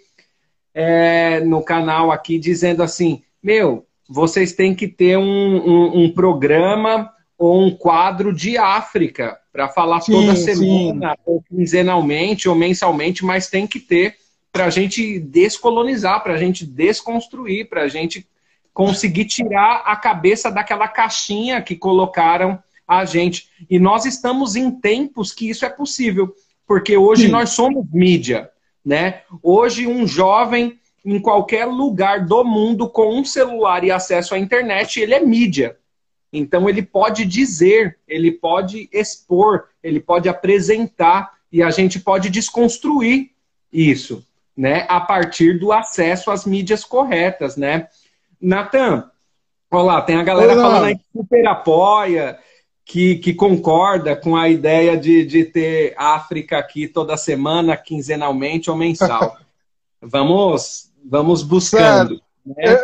[0.75, 7.09] é, no canal aqui dizendo assim, meu, vocês têm que ter um, um, um programa
[7.37, 11.21] ou um quadro de África para falar sim, toda semana, sim.
[11.25, 14.15] ou quinzenalmente, ou mensalmente, mas tem que ter
[14.51, 18.27] para a gente descolonizar, para a gente desconstruir, para a gente
[18.73, 23.49] conseguir tirar a cabeça daquela caixinha que colocaram a gente.
[23.69, 26.33] E nós estamos em tempos que isso é possível,
[26.67, 27.31] porque hoje Sim.
[27.31, 28.49] nós somos mídia,
[28.85, 29.21] né?
[29.41, 34.99] Hoje um jovem em qualquer lugar do mundo com um celular e acesso à internet,
[34.99, 35.77] ele é mídia.
[36.31, 43.31] Então ele pode dizer, ele pode expor, ele pode apresentar e a gente pode desconstruir
[43.71, 44.25] isso
[44.55, 47.87] né, a partir do acesso às mídias corretas, né?
[48.39, 49.09] Natan,
[49.69, 50.61] olha lá, tem a galera Olá.
[50.61, 52.39] falando aí que super apoia,
[52.85, 58.77] que, que concorda com a ideia de, de ter África aqui toda semana, quinzenalmente ou
[58.77, 59.35] mensal.
[59.99, 62.21] vamos, vamos buscando.
[62.45, 62.77] Né?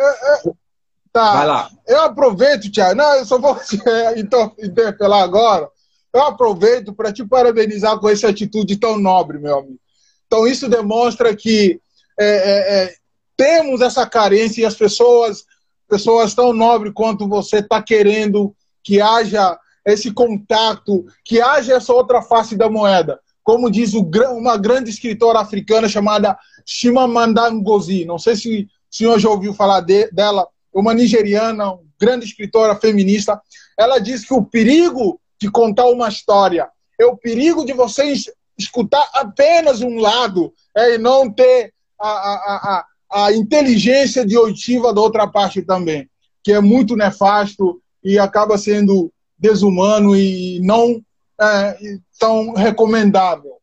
[1.12, 1.34] Tá.
[1.34, 1.70] Vai lá.
[1.86, 3.56] Eu aproveito, Tiago, não, eu só vou
[4.58, 5.70] interpelar agora.
[6.12, 9.78] Eu aproveito para te parabenizar com essa atitude tão nobre, meu amigo.
[10.26, 11.80] Então, isso demonstra que
[12.18, 12.94] é, é, é,
[13.36, 15.44] temos essa carência e as pessoas,
[15.88, 22.22] pessoas tão nobres quanto você está querendo que haja esse contato, que haja essa outra
[22.22, 23.20] face da moeda.
[23.42, 28.04] Como diz o, uma grande escritora africana chamada Chimamanda Ngozi.
[28.04, 30.46] Não sei se o senhor já ouviu falar de, dela.
[30.72, 33.40] Uma nigeriana, uma grande escritora feminista.
[33.78, 36.68] Ela diz que o perigo de contar uma história
[36.98, 38.26] é o perigo de vocês
[38.56, 44.92] escutar apenas um lado é, e não ter a, a, a, a inteligência de oitiva
[44.92, 46.08] da outra parte também,
[46.44, 49.12] que é muito nefasto e acaba sendo
[49.42, 51.02] desumano e não
[51.40, 51.76] é,
[52.18, 53.58] tão recomendável.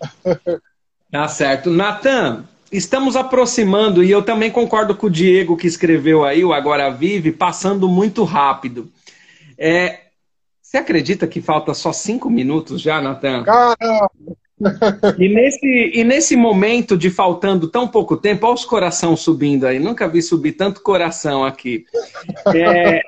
[1.12, 1.70] Tá certo.
[1.70, 6.88] Natan, estamos aproximando, e eu também concordo com o Diego que escreveu aí, o Agora
[6.88, 8.88] Vive, passando muito rápido.
[9.58, 10.02] É,
[10.62, 13.42] você acredita que falta só cinco minutos já, Natan?
[13.42, 14.08] Caramba!
[15.18, 19.78] E nesse, e nesse momento de faltando tão pouco tempo, olha os coração subindo aí.
[19.78, 21.86] Nunca vi subir tanto coração aqui.
[22.54, 23.00] É,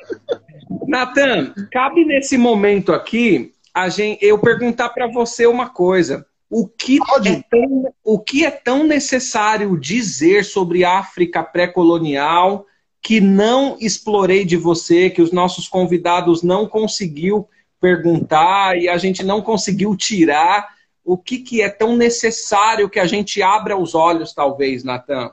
[0.93, 6.27] Natan, cabe nesse momento aqui a gente, eu perguntar para você uma coisa.
[6.51, 12.67] o que, é tão, o que é tão necessário dizer sobre África pré-colonial
[13.01, 17.49] que não explorei de você, que os nossos convidados não conseguiu
[17.81, 20.69] perguntar e a gente não conseguiu tirar?
[21.03, 25.31] O que, que é tão necessário que a gente abra os olhos, talvez, Natan,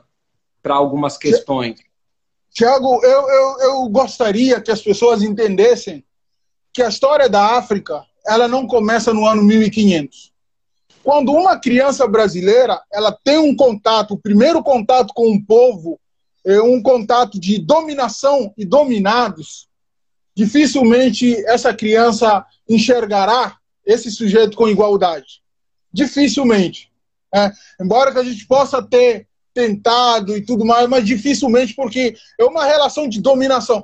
[0.62, 1.89] para algumas questões?
[2.52, 6.04] Tiago, eu, eu, eu gostaria que as pessoas entendessem
[6.72, 10.32] que a história da África ela não começa no ano 1500.
[11.02, 15.98] Quando uma criança brasileira ela tem um contato, o primeiro contato com um povo,
[16.44, 19.68] é um contato de dominação e dominados,
[20.34, 25.42] dificilmente essa criança enxergará esse sujeito com igualdade.
[25.92, 26.90] Dificilmente.
[27.34, 32.44] É, embora que a gente possa ter tentado e tudo mais, mas dificilmente porque é
[32.44, 33.82] uma relação de dominação.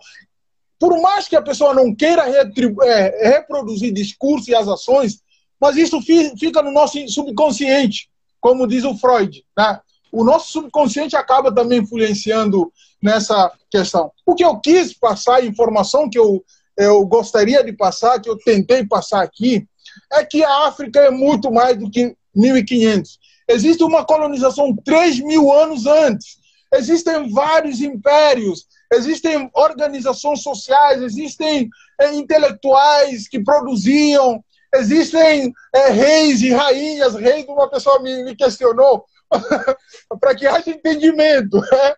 [0.79, 5.21] Por mais que a pessoa não queira é, reproduzir discurso e as ações,
[5.61, 6.01] mas isso
[6.39, 8.11] fica no nosso subconsciente,
[8.41, 9.45] como diz o Freud.
[9.57, 9.81] Né?
[10.13, 12.71] O nosso subconsciente acaba também influenciando
[13.03, 14.11] nessa questão.
[14.25, 16.45] O que eu quis passar, a informação que eu,
[16.77, 19.67] eu gostaria de passar, que eu tentei passar aqui,
[20.13, 23.19] é que a África é muito mais do que 1500.
[23.49, 26.39] Existe uma colonização 3 mil anos antes.
[26.75, 31.69] Existem vários impérios, existem organizações sociais, existem
[32.01, 34.43] é, intelectuais que produziam,
[34.75, 37.15] existem é, reis e rainhas.
[37.15, 39.05] Reis, uma pessoa me, me questionou,
[40.21, 41.61] para que haja entendimento.
[41.61, 41.95] Né?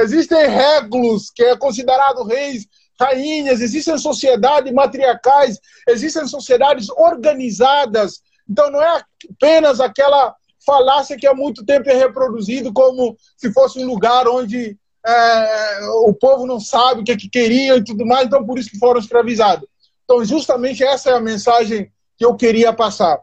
[0.00, 2.66] Existem régulos, que é considerado reis,
[3.00, 8.20] rainhas, existem sociedades matriarcais, existem sociedades organizadas.
[8.48, 10.34] Então não é apenas aquela
[10.68, 16.12] falácia que há muito tempo é reproduzido como se fosse um lugar onde é, o
[16.12, 18.78] povo não sabe o que, é que queria e tudo mais, então por isso que
[18.78, 19.66] foram escravizados.
[20.04, 23.18] Então, justamente essa é a mensagem que eu queria passar.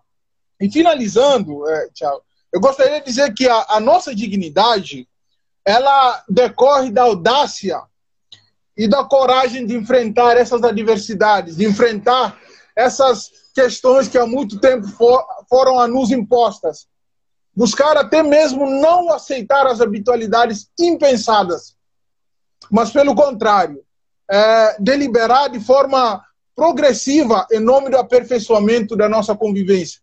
[0.59, 1.89] E finalizando, é,
[2.51, 5.07] eu gostaria de dizer que a, a nossa dignidade
[5.63, 7.79] ela decorre da audácia
[8.75, 12.39] e da coragem de enfrentar essas adversidades, de enfrentar
[12.75, 16.87] essas questões que há muito tempo for, foram a nos impostas
[17.55, 21.75] buscar até mesmo não aceitar as habitualidades impensadas,
[22.69, 23.83] mas pelo contrário,
[24.29, 26.23] é, deliberar de forma
[26.55, 30.01] progressiva em nome do aperfeiçoamento da nossa convivência.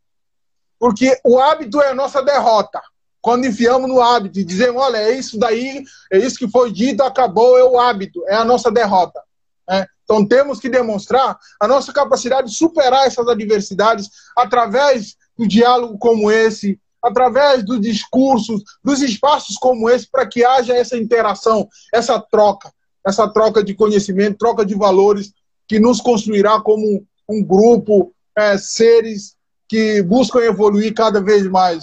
[0.78, 2.80] Porque o hábito é a nossa derrota.
[3.20, 7.03] Quando enfiamos no hábito e dizemos, olha, é isso daí, é isso que foi dito,
[7.03, 9.22] acabou, é o hábito, é a nossa derrota.
[9.70, 9.86] É?
[10.03, 16.30] Então temos que demonstrar a nossa capacidade de superar essas adversidades através do diálogo como
[16.30, 22.72] esse, através dos discursos, dos espaços como esse, para que haja essa interação, essa troca,
[23.05, 25.32] essa troca de conhecimento, troca de valores,
[25.66, 29.36] que nos construirá como um grupo, é, seres
[29.68, 31.82] que buscam evoluir cada vez mais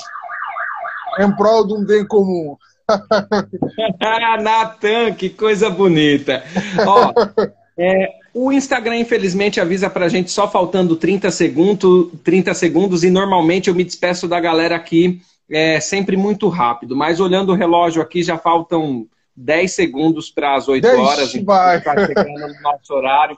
[1.20, 2.55] em prol de um bem comum.
[4.41, 6.43] Natan, que coisa bonita.
[6.88, 7.13] Ó,
[7.78, 8.09] é,
[8.41, 13.75] o Instagram, infelizmente, avisa pra gente só faltando 30 segundos, 30 segundos e normalmente eu
[13.75, 15.21] me despeço da galera aqui
[15.51, 16.95] é, sempre muito rápido.
[16.95, 21.33] Mas olhando o relógio aqui, já faltam 10 segundos para as 8 Deixe horas.
[21.43, 21.81] Vai.
[21.81, 23.35] Tá chegando no nosso horário.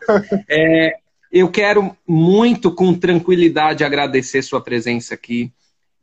[0.47, 0.93] É,
[1.31, 5.51] eu quero muito, com tranquilidade, agradecer sua presença aqui.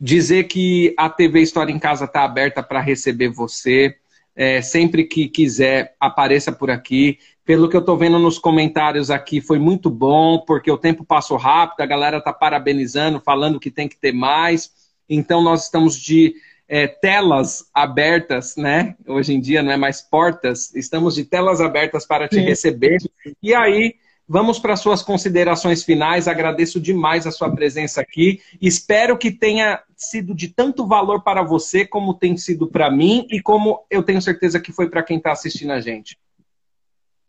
[0.00, 3.94] Dizer que a TV História em Casa está aberta para receber você.
[4.34, 7.18] É, sempre que quiser, apareça por aqui.
[7.48, 11.38] Pelo que eu estou vendo nos comentários aqui, foi muito bom, porque o tempo passou
[11.38, 14.70] rápido, a galera está parabenizando, falando que tem que ter mais.
[15.08, 16.34] Então, nós estamos de
[16.68, 18.96] é, telas abertas, né?
[19.06, 22.42] Hoje em dia não é mais portas, estamos de telas abertas para te Sim.
[22.42, 22.98] receber.
[23.42, 23.94] E aí,
[24.28, 26.28] vamos para suas considerações finais.
[26.28, 28.42] Agradeço demais a sua presença aqui.
[28.60, 33.40] Espero que tenha sido de tanto valor para você, como tem sido para mim e
[33.40, 36.18] como eu tenho certeza que foi para quem está assistindo a gente.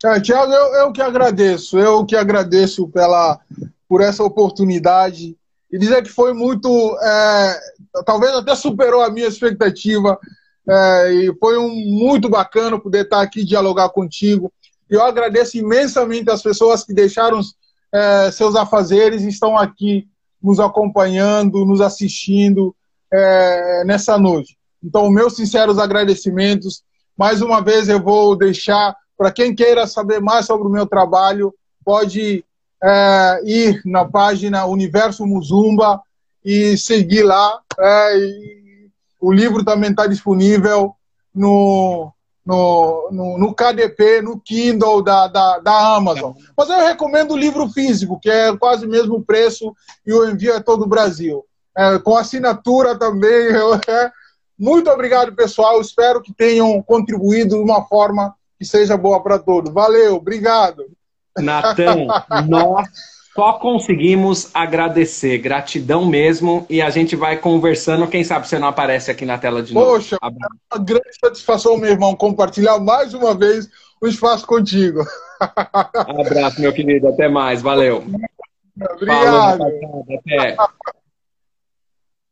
[0.02, 3.38] É, Tiago, eu, eu que agradeço, eu que agradeço pela,
[3.86, 5.36] por essa oportunidade
[5.70, 6.68] e dizer que foi muito,
[7.02, 7.60] é,
[8.06, 10.18] talvez até superou a minha expectativa
[10.68, 14.50] é, e foi um, muito bacana poder estar aqui dialogar contigo.
[14.90, 17.40] E eu agradeço imensamente as pessoas que deixaram
[17.92, 20.08] é, seus afazeres e estão aqui
[20.42, 22.74] nos acompanhando, nos assistindo
[23.12, 24.56] é, nessa noite.
[24.82, 26.82] Então, meus sinceros agradecimentos.
[27.16, 31.54] Mais uma vez, eu vou deixar para quem queira saber mais sobre o meu trabalho,
[31.84, 32.42] pode
[32.82, 36.00] é, ir na página Universo Muzumba
[36.42, 37.60] e seguir lá.
[37.78, 38.88] É, e
[39.20, 40.94] o livro também está disponível
[41.34, 42.10] no,
[42.46, 46.32] no, no, no, KDP, no Kindle da, da, da Amazon.
[46.56, 50.54] Mas eu recomendo o livro físico, que é quase o mesmo preço e o envio
[50.54, 51.44] é todo o Brasil.
[51.76, 53.50] é, com assinatura também.
[53.86, 54.10] É.
[54.58, 55.78] Muito obrigado, pessoal.
[55.78, 59.72] Espero que tenham contribuído de uma forma que seja boa para todos.
[59.72, 60.84] Valeu, obrigado.
[61.38, 62.06] Natão,
[62.46, 62.86] nós
[63.34, 65.38] só conseguimos agradecer.
[65.38, 66.66] Gratidão mesmo.
[66.68, 68.06] E a gente vai conversando.
[68.06, 69.86] Quem sabe você não aparece aqui na tela de novo.
[69.86, 73.66] Poxa, é uma grande satisfação, meu irmão, compartilhar mais uma vez
[73.98, 75.06] o espaço contigo.
[76.06, 77.08] Um abraço, meu querido.
[77.08, 77.62] Até mais.
[77.62, 78.04] Valeu.
[78.94, 79.58] Obrigado.
[79.58, 80.56] Falou, até.